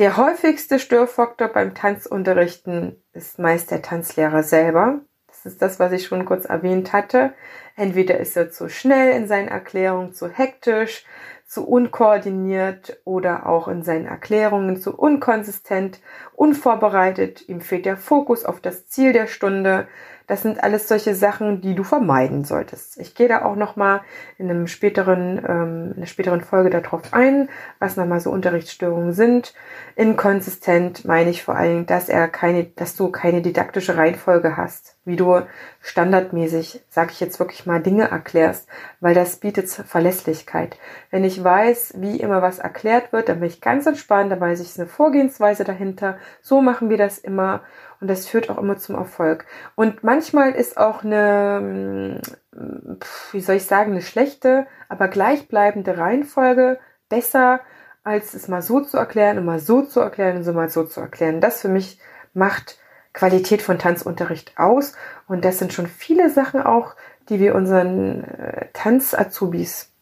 der 0.00 0.16
häufigste 0.16 0.80
Störfaktor 0.80 1.46
beim 1.46 1.76
Tanzunterrichten 1.76 3.00
ist 3.12 3.38
meist 3.38 3.70
der 3.70 3.80
Tanzlehrer 3.80 4.42
selber. 4.42 5.02
Das 5.28 5.46
ist 5.46 5.62
das, 5.62 5.78
was 5.78 5.92
ich 5.92 6.04
schon 6.04 6.24
kurz 6.24 6.46
erwähnt 6.46 6.92
hatte. 6.92 7.32
Entweder 7.76 8.18
ist 8.18 8.36
er 8.36 8.50
zu 8.50 8.68
schnell 8.68 9.12
in 9.12 9.28
seinen 9.28 9.46
Erklärungen, 9.46 10.14
zu 10.14 10.28
hektisch, 10.28 11.04
zu 11.46 11.66
unkoordiniert 11.66 13.00
oder 13.04 13.46
auch 13.46 13.68
in 13.68 13.82
seinen 13.82 14.06
Erklärungen 14.06 14.76
zu 14.76 14.96
unkonsistent, 14.96 16.00
unvorbereitet, 16.34 17.48
ihm 17.48 17.60
fehlt 17.60 17.86
der 17.86 17.96
Fokus 17.96 18.44
auf 18.44 18.60
das 18.60 18.88
Ziel 18.88 19.12
der 19.12 19.26
Stunde, 19.26 19.86
das 20.26 20.42
sind 20.42 20.62
alles 20.62 20.88
solche 20.88 21.14
Sachen, 21.14 21.60
die 21.60 21.74
du 21.74 21.84
vermeiden 21.84 22.44
solltest. 22.44 22.98
Ich 22.98 23.14
gehe 23.14 23.28
da 23.28 23.44
auch 23.44 23.56
nochmal 23.56 24.00
in 24.38 24.48
einem 24.48 24.66
späteren, 24.66 25.38
ähm, 25.46 25.90
in 25.90 25.96
einer 25.98 26.06
späteren 26.06 26.40
Folge 26.40 26.70
darauf 26.70 27.02
ein, 27.12 27.50
was 27.78 27.96
nochmal 27.96 28.20
so 28.20 28.30
Unterrichtsstörungen 28.30 29.12
sind. 29.12 29.54
Inkonsistent 29.96 31.04
meine 31.04 31.30
ich 31.30 31.42
vor 31.42 31.56
allem, 31.56 31.84
dass 31.86 32.08
er 32.08 32.28
keine, 32.28 32.64
dass 32.64 32.96
du 32.96 33.10
keine 33.10 33.42
didaktische 33.42 33.96
Reihenfolge 33.96 34.56
hast, 34.56 34.96
wie 35.04 35.16
du 35.16 35.42
standardmäßig, 35.80 36.82
sage 36.88 37.10
ich 37.12 37.20
jetzt 37.20 37.38
wirklich 37.38 37.66
mal, 37.66 37.82
Dinge 37.82 38.10
erklärst, 38.10 38.66
weil 39.00 39.14
das 39.14 39.36
bietet 39.36 39.68
Verlässlichkeit. 39.68 40.78
Wenn 41.10 41.24
ich 41.24 41.42
weiß, 41.42 41.94
wie 41.98 42.18
immer 42.18 42.40
was 42.40 42.58
erklärt 42.58 43.12
wird, 43.12 43.28
dann 43.28 43.40
bin 43.40 43.48
ich 43.48 43.60
ganz 43.60 43.86
entspannt, 43.86 44.32
da 44.32 44.40
weiß 44.40 44.60
ich, 44.60 44.78
eine 44.78 44.88
Vorgehensweise 44.88 45.64
dahinter. 45.64 46.18
So 46.40 46.62
machen 46.62 46.88
wir 46.88 46.96
das 46.96 47.18
immer 47.18 47.62
und 48.04 48.08
das 48.08 48.26
führt 48.26 48.50
auch 48.50 48.58
immer 48.58 48.76
zum 48.76 48.96
Erfolg. 48.96 49.46
Und 49.76 50.04
manchmal 50.04 50.52
ist 50.52 50.76
auch 50.76 51.04
eine, 51.04 52.20
mm, 52.52 52.98
wie 53.32 53.40
soll 53.40 53.56
ich 53.56 53.64
sagen, 53.64 53.92
eine 53.92 54.02
schlechte, 54.02 54.66
aber 54.90 55.08
gleichbleibende 55.08 55.96
Reihenfolge 55.96 56.78
besser, 57.08 57.60
als 58.02 58.34
es 58.34 58.46
mal 58.46 58.60
so 58.60 58.82
zu 58.82 58.98
erklären 58.98 59.38
und 59.38 59.46
mal 59.46 59.58
so 59.58 59.80
zu 59.80 60.00
erklären 60.00 60.36
und 60.36 60.42
so 60.42 60.52
mal 60.52 60.68
so 60.68 60.84
zu 60.84 61.00
erklären. 61.00 61.40
Das 61.40 61.62
für 61.62 61.70
mich 61.70 61.98
macht 62.34 62.78
Qualität 63.14 63.62
von 63.62 63.78
Tanzunterricht 63.78 64.58
aus. 64.58 64.92
Und 65.26 65.46
das 65.46 65.58
sind 65.58 65.72
schon 65.72 65.86
viele 65.86 66.28
Sachen 66.28 66.60
auch, 66.60 66.96
die 67.30 67.40
wir 67.40 67.54
unseren 67.54 68.24
äh, 68.24 68.66
Tanz-Azubis 68.74 69.93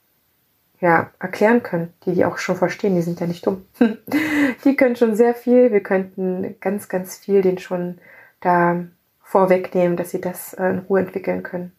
ja, 0.83 1.12
erklären 1.21 1.62
können, 1.62 1.95
die 2.05 2.12
die 2.12 2.25
auch 2.25 2.38
schon 2.38 2.57
verstehen, 2.57 2.97
die 2.97 3.03
sind 3.03 3.21
ja 3.21 3.29
nicht 3.29 3.47
dumm. 3.47 3.64
die 4.64 4.77
können 4.77 4.97
schon 4.97 5.14
sehr 5.14 5.33
viel, 5.33 5.71
wir 5.71 5.81
könnten 5.81 6.57
ganz, 6.61 6.88
ganz 6.88 7.16
viel 7.16 7.40
den 7.40 7.59
schon 7.59 7.99
da 8.40 8.85
vorwegnehmen, 9.23 9.97
dass 9.97 10.11
sie 10.11 10.21
das 10.21 10.55
äh, 10.55 10.71
in 10.71 10.79
Ruhe 10.81 10.99
entwickeln 10.99 11.45
können. 11.45 11.73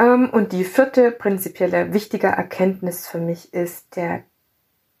Ähm, 0.00 0.28
und 0.28 0.50
die 0.50 0.64
vierte 0.64 1.12
prinzipielle 1.12 1.92
wichtige 1.92 2.26
Erkenntnis 2.26 3.06
für 3.06 3.18
mich 3.18 3.54
ist, 3.54 3.94
der 3.94 4.24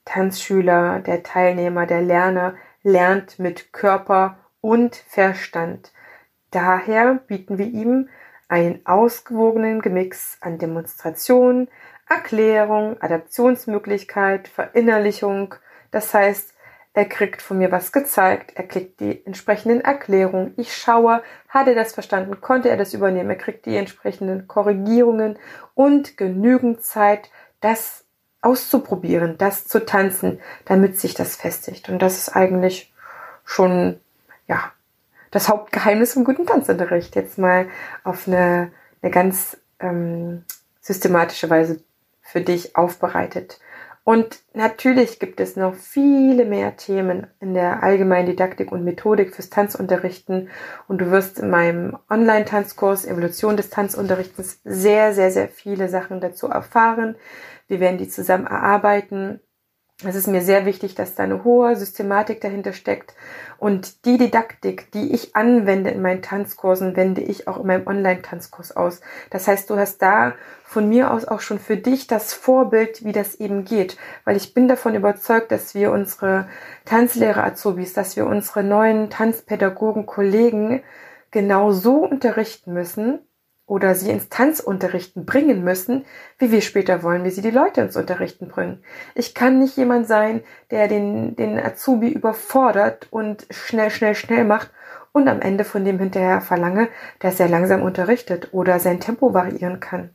Tanzschüler, 0.04 1.00
der 1.00 1.24
Teilnehmer, 1.24 1.84
der 1.84 2.00
Lerner 2.00 2.54
lernt 2.84 3.40
mit 3.40 3.72
Körper 3.72 4.38
und 4.60 4.94
Verstand. 4.94 5.90
Daher 6.52 7.16
bieten 7.26 7.58
wir 7.58 7.66
ihm 7.66 8.08
einen 8.46 8.86
ausgewogenen 8.86 9.82
Gemix 9.82 10.38
an 10.40 10.58
Demonstrationen, 10.58 11.66
Erklärung, 12.08 13.00
Adaptionsmöglichkeit, 13.00 14.48
Verinnerlichung. 14.48 15.54
Das 15.90 16.14
heißt, 16.14 16.54
er 16.96 17.04
kriegt 17.04 17.42
von 17.42 17.58
mir 17.58 17.70
was 17.70 17.92
gezeigt, 17.92 18.52
er 18.54 18.66
kriegt 18.66 19.00
die 19.00 19.24
entsprechenden 19.26 19.82
Erklärungen. 19.82 20.54
Ich 20.56 20.74
schaue, 20.74 21.22
hat 21.48 21.68
er 21.68 21.74
das 21.74 21.92
verstanden, 21.92 22.40
konnte 22.40 22.70
er 22.70 22.78
das 22.78 22.94
übernehmen, 22.94 23.28
er 23.28 23.36
kriegt 23.36 23.66
die 23.66 23.76
entsprechenden 23.76 24.48
Korrigierungen 24.48 25.38
und 25.74 26.16
genügend 26.16 26.82
Zeit, 26.82 27.30
das 27.60 28.04
auszuprobieren, 28.40 29.36
das 29.36 29.66
zu 29.66 29.84
tanzen, 29.84 30.40
damit 30.64 30.98
sich 30.98 31.12
das 31.12 31.36
festigt. 31.36 31.90
Und 31.90 32.00
das 32.00 32.16
ist 32.16 32.36
eigentlich 32.36 32.94
schon, 33.44 34.00
ja, 34.46 34.72
das 35.32 35.50
Hauptgeheimnis 35.50 36.14
vom 36.14 36.24
guten 36.24 36.46
Tanzunterricht. 36.46 37.14
Jetzt 37.14 37.36
mal 37.36 37.68
auf 38.04 38.26
eine, 38.26 38.72
eine 39.02 39.10
ganz 39.10 39.58
ähm, 39.80 40.44
systematische 40.80 41.50
Weise 41.50 41.82
für 42.26 42.40
dich 42.40 42.76
aufbereitet. 42.76 43.60
Und 44.04 44.38
natürlich 44.54 45.18
gibt 45.18 45.40
es 45.40 45.56
noch 45.56 45.74
viele 45.74 46.44
mehr 46.44 46.76
Themen 46.76 47.26
in 47.40 47.54
der 47.54 47.82
allgemeinen 47.82 48.26
Didaktik 48.26 48.70
und 48.70 48.84
Methodik 48.84 49.34
fürs 49.34 49.50
Tanzunterrichten. 49.50 50.48
Und 50.86 51.00
du 51.00 51.10
wirst 51.10 51.40
in 51.40 51.50
meinem 51.50 51.98
Online-Tanzkurs 52.08 53.04
Evolution 53.04 53.56
des 53.56 53.68
Tanzunterrichtens 53.68 54.60
sehr, 54.62 55.12
sehr, 55.12 55.32
sehr 55.32 55.48
viele 55.48 55.88
Sachen 55.88 56.20
dazu 56.20 56.46
erfahren. 56.46 57.16
Wir 57.66 57.80
werden 57.80 57.98
die 57.98 58.08
zusammen 58.08 58.46
erarbeiten 58.46 59.40
es 60.04 60.14
ist 60.14 60.26
mir 60.26 60.42
sehr 60.42 60.66
wichtig, 60.66 60.94
dass 60.94 61.14
da 61.14 61.22
eine 61.22 61.42
hohe 61.42 61.74
Systematik 61.74 62.42
dahinter 62.42 62.74
steckt. 62.74 63.14
Und 63.56 64.04
die 64.04 64.18
Didaktik, 64.18 64.90
die 64.92 65.14
ich 65.14 65.34
anwende 65.34 65.90
in 65.90 66.02
meinen 66.02 66.20
Tanzkursen, 66.20 66.96
wende 66.96 67.22
ich 67.22 67.48
auch 67.48 67.58
in 67.58 67.66
meinem 67.66 67.86
Online-Tanzkurs 67.86 68.76
aus. 68.76 69.00
Das 69.30 69.48
heißt, 69.48 69.70
du 69.70 69.76
hast 69.76 70.02
da 70.02 70.34
von 70.64 70.86
mir 70.86 71.10
aus 71.10 71.26
auch 71.26 71.40
schon 71.40 71.58
für 71.58 71.78
dich 71.78 72.06
das 72.06 72.34
Vorbild, 72.34 73.04
wie 73.04 73.12
das 73.12 73.36
eben 73.36 73.64
geht. 73.64 73.96
Weil 74.24 74.36
ich 74.36 74.52
bin 74.52 74.68
davon 74.68 74.94
überzeugt, 74.94 75.50
dass 75.50 75.74
wir 75.74 75.92
unsere 75.92 76.46
Tanzlehrer-Azubis, 76.84 77.94
dass 77.94 78.16
wir 78.16 78.26
unsere 78.26 78.62
neuen 78.62 79.08
Tanzpädagogen, 79.08 80.04
Kollegen 80.04 80.82
genau 81.30 81.72
so 81.72 82.04
unterrichten 82.04 82.74
müssen, 82.74 83.20
oder 83.66 83.94
sie 83.96 84.10
ins 84.10 84.28
Tanzunterrichten 84.28 85.26
bringen 85.26 85.64
müssen, 85.64 86.04
wie 86.38 86.52
wir 86.52 86.60
später 86.60 87.02
wollen, 87.02 87.24
wie 87.24 87.30
sie 87.30 87.42
die 87.42 87.50
Leute 87.50 87.80
ins 87.80 87.96
Unterrichten 87.96 88.48
bringen. 88.48 88.82
Ich 89.14 89.34
kann 89.34 89.58
nicht 89.58 89.76
jemand 89.76 90.06
sein, 90.06 90.42
der 90.70 90.86
den, 90.86 91.34
den 91.34 91.58
Azubi 91.58 92.08
überfordert 92.08 93.08
und 93.10 93.46
schnell, 93.50 93.90
schnell, 93.90 94.14
schnell 94.14 94.44
macht 94.44 94.70
und 95.12 95.28
am 95.28 95.40
Ende 95.40 95.64
von 95.64 95.84
dem 95.84 95.98
hinterher 95.98 96.40
verlange, 96.40 96.88
dass 97.18 97.40
er 97.40 97.48
langsam 97.48 97.82
unterrichtet 97.82 98.50
oder 98.52 98.78
sein 98.78 99.00
Tempo 99.00 99.34
variieren 99.34 99.80
kann. 99.80 100.10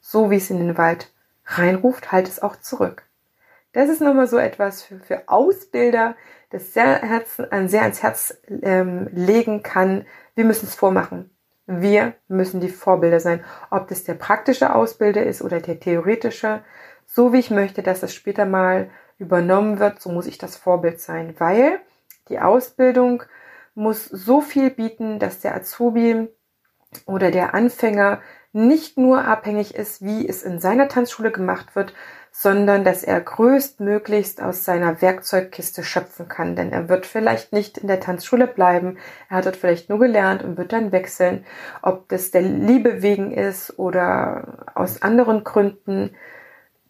So 0.00 0.30
wie 0.30 0.36
es 0.36 0.50
in 0.50 0.58
den 0.58 0.76
Wald 0.76 1.12
reinruft, 1.46 2.12
halt 2.12 2.28
es 2.28 2.42
auch 2.42 2.56
zurück. 2.56 3.04
Das 3.72 3.88
ist 3.88 4.00
nochmal 4.00 4.26
so 4.26 4.36
etwas 4.36 4.82
für, 4.82 4.98
für 4.98 5.28
Ausbilder, 5.28 6.16
das 6.50 6.74
sehr, 6.74 7.00
Herzen, 7.00 7.46
sehr 7.68 7.82
ans 7.82 8.02
Herz 8.02 8.36
ähm, 8.62 9.08
legen 9.12 9.62
kann. 9.62 10.04
Wir 10.34 10.44
müssen 10.44 10.66
es 10.66 10.74
vormachen. 10.74 11.30
Wir 11.72 12.14
müssen 12.26 12.58
die 12.58 12.68
Vorbilder 12.68 13.20
sein, 13.20 13.44
ob 13.70 13.86
das 13.86 14.02
der 14.02 14.14
praktische 14.14 14.74
Ausbilder 14.74 15.24
ist 15.24 15.40
oder 15.40 15.60
der 15.60 15.78
theoretische. 15.78 16.64
So 17.06 17.32
wie 17.32 17.38
ich 17.38 17.52
möchte, 17.52 17.84
dass 17.84 18.02
es 18.02 18.12
später 18.12 18.44
mal 18.44 18.90
übernommen 19.18 19.78
wird, 19.78 20.00
so 20.00 20.10
muss 20.10 20.26
ich 20.26 20.36
das 20.36 20.56
Vorbild 20.56 21.00
sein, 21.00 21.36
weil 21.38 21.78
die 22.28 22.40
Ausbildung 22.40 23.22
muss 23.76 24.04
so 24.06 24.40
viel 24.40 24.70
bieten, 24.70 25.20
dass 25.20 25.38
der 25.38 25.54
Azubi 25.54 26.28
oder 27.06 27.30
der 27.30 27.54
Anfänger 27.54 28.20
nicht 28.52 28.98
nur 28.98 29.24
abhängig 29.24 29.76
ist, 29.76 30.04
wie 30.04 30.28
es 30.28 30.42
in 30.42 30.58
seiner 30.58 30.88
Tanzschule 30.88 31.30
gemacht 31.30 31.76
wird, 31.76 31.94
sondern 32.42 32.84
dass 32.84 33.04
er 33.04 33.20
größtmöglichst 33.20 34.40
aus 34.40 34.64
seiner 34.64 35.02
Werkzeugkiste 35.02 35.82
schöpfen 35.82 36.26
kann. 36.26 36.56
Denn 36.56 36.72
er 36.72 36.88
wird 36.88 37.04
vielleicht 37.04 37.52
nicht 37.52 37.76
in 37.76 37.86
der 37.86 38.00
Tanzschule 38.00 38.46
bleiben, 38.46 38.96
er 39.28 39.36
hat 39.36 39.44
dort 39.44 39.58
vielleicht 39.58 39.90
nur 39.90 39.98
gelernt 39.98 40.42
und 40.42 40.56
wird 40.56 40.72
dann 40.72 40.90
wechseln, 40.90 41.44
ob 41.82 42.08
das 42.08 42.30
der 42.30 42.40
Liebe 42.40 43.02
wegen 43.02 43.30
ist 43.30 43.78
oder 43.78 44.64
aus 44.74 45.02
anderen 45.02 45.44
Gründen. 45.44 46.16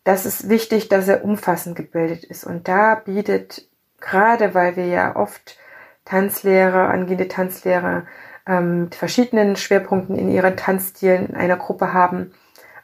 Das 0.04 0.24
ist 0.24 0.48
wichtig, 0.48 0.88
dass 0.88 1.08
er 1.08 1.24
umfassend 1.24 1.74
gebildet 1.74 2.22
ist. 2.22 2.44
Und 2.44 2.68
da 2.68 2.94
bietet, 2.94 3.68
gerade 4.00 4.54
weil 4.54 4.76
wir 4.76 4.86
ja 4.86 5.16
oft 5.16 5.58
Tanzlehrer, 6.04 6.90
angehende 6.90 7.26
Tanzlehrer 7.26 8.04
ähm, 8.46 8.82
mit 8.84 8.94
verschiedenen 8.94 9.56
Schwerpunkten 9.56 10.14
in 10.14 10.30
ihren 10.30 10.56
Tanzstilen 10.56 11.30
in 11.30 11.34
einer 11.34 11.56
Gruppe 11.56 11.92
haben, 11.92 12.34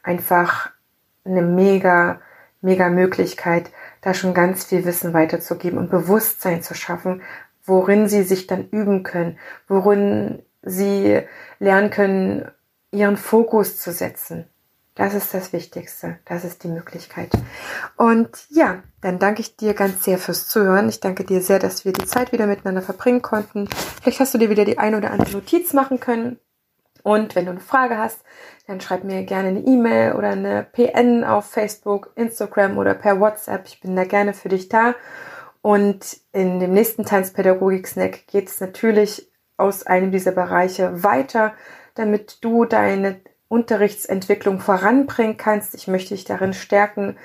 einfach 0.03 0.73
eine 1.25 1.43
mega 1.43 2.19
mega 2.61 2.89
Möglichkeit, 2.89 3.71
da 4.01 4.15
schon 4.15 4.35
ganz 4.35 4.65
viel 4.65 4.85
Wissen 4.85 5.13
weiterzugeben 5.13 5.79
und 5.79 5.91
Bewusstsein 5.91 6.63
zu 6.63 6.75
schaffen, 6.75 7.23
worin 7.65 8.09
sie 8.09 8.23
sich 8.23 8.47
dann 8.47 8.69
üben 8.69 9.03
können, 9.03 9.39
worin 9.69 10.43
sie 10.63 11.21
lernen 11.59 11.91
können, 11.91 12.51
ihren 12.91 13.17
Fokus 13.17 13.79
zu 13.79 13.93
setzen. 13.93 14.47
Das 14.97 15.13
ist 15.13 15.35
das 15.35 15.53
Wichtigste. 15.53 16.19
Das 16.25 16.43
ist 16.45 16.65
die 16.65 16.69
Möglichkeit. 16.69 17.31
Und 17.97 18.31
ja, 18.49 18.83
dann 19.03 19.19
danke 19.19 19.43
ich 19.43 19.57
dir 19.57 19.75
ganz 19.75 20.05
sehr 20.05 20.17
fürs 20.17 20.49
Zuhören. 20.49 20.89
Ich 20.89 21.01
danke 21.01 21.25
dir 21.25 21.43
sehr, 21.43 21.59
dass 21.59 21.85
wir 21.85 21.93
die 21.93 22.07
Zeit 22.07 22.33
wieder 22.33 22.47
miteinander 22.47 22.81
verbringen 22.81 23.21
konnten. 23.21 23.69
Vielleicht 24.03 24.21
hast 24.21 24.33
du 24.33 24.39
dir 24.39 24.49
wieder 24.49 24.65
die 24.65 24.79
ein 24.79 24.95
oder 24.95 25.11
andere 25.11 25.33
Notiz 25.33 25.75
machen 25.75 26.01
können. 26.01 26.39
Und 27.07 27.37
wenn 27.37 27.45
du 27.45 27.53
eine 27.53 27.61
Frage 27.61 27.99
hast, 27.99 28.25
dann 28.67 28.81
schreib 28.81 29.05
mir 29.05 29.23
gerne 29.23 29.51
eine 29.51 29.61
E-Mail 29.61 30.15
oder 30.15 30.31
eine 30.31 30.67
PN 30.73 31.23
auf 31.23 31.49
Facebook, 31.49 32.11
Instagram 32.17 32.79
oder 32.79 32.95
per 32.95 33.21
WhatsApp. 33.21 33.69
Ich 33.69 33.81
bin 33.81 33.95
da 33.95 34.03
gerne 34.03 34.35
für 34.35 34.49
dich 34.49 34.69
da. 34.69 34.97
Und 35.63 36.17
in 36.33 36.59
dem 36.59 36.73
nächsten 36.73 37.05
Tanzpädagogik-Snack 37.05 38.27
geht 38.27 38.49
es 38.49 38.59
natürlich 38.59 39.31
aus 39.57 39.87
einem 39.87 40.11
dieser 40.11 40.33
Bereiche 40.33 41.05
weiter, 41.05 41.55
damit 41.95 42.39
du 42.45 42.65
deine 42.65 43.21
Unterrichtsentwicklung 43.47 44.59
voranbringen 44.59 45.37
kannst. 45.37 45.77
Ich 45.77 45.87
möchte 45.87 46.13
dich 46.13 46.25
darin 46.25 46.55
stärken, 46.55 47.17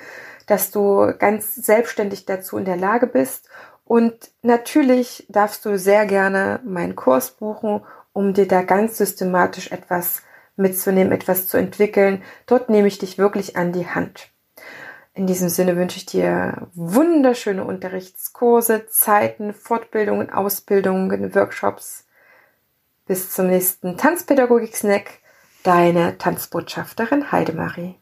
dass 0.46 0.70
du 0.70 1.12
ganz 1.18 1.56
selbstständig 1.56 2.28
dazu 2.28 2.60
in 2.60 2.66
der 2.66 2.78
Lage 2.78 3.08
bist. 3.08 3.50
Und 3.84 4.30
natürlich 4.44 5.26
darfst 5.28 5.66
du 5.66 5.80
sehr 5.80 6.06
gerne 6.06 6.60
meinen 6.64 6.96
Kurs 6.96 7.32
buchen 7.32 7.82
um 8.14 8.34
dir 8.34 8.48
da 8.48 8.62
ganz 8.64 8.98
systematisch 8.98 9.72
etwas 9.72 10.22
mitzunehmen, 10.56 11.12
etwas 11.14 11.48
zu 11.48 11.58
entwickeln. 11.58 12.24
Dort 12.46 12.70
nehme 12.70 12.88
ich 12.88 12.98
dich 12.98 13.18
wirklich 13.18 13.58
an 13.58 13.72
die 13.72 13.88
Hand. 13.88 14.30
In 15.14 15.28
diesem 15.28 15.50
Sinne 15.50 15.76
wünsche 15.76 15.98
ich 15.98 16.06
dir 16.06 16.70
wunderschöne 16.74 17.66
Unterrichtskurse, 17.66 18.88
Zeiten, 18.88 19.54
Fortbildungen, 19.54 20.30
Ausbildungen, 20.30 21.36
Workshops. 21.36 22.06
Bis 23.08 23.32
zum 23.32 23.48
nächsten 23.48 23.98
Tanzpädagogik-Snack. 23.98 25.20
Deine 25.64 26.18
Tanzbotschafterin 26.18 27.32
Heidemarie. 27.32 27.96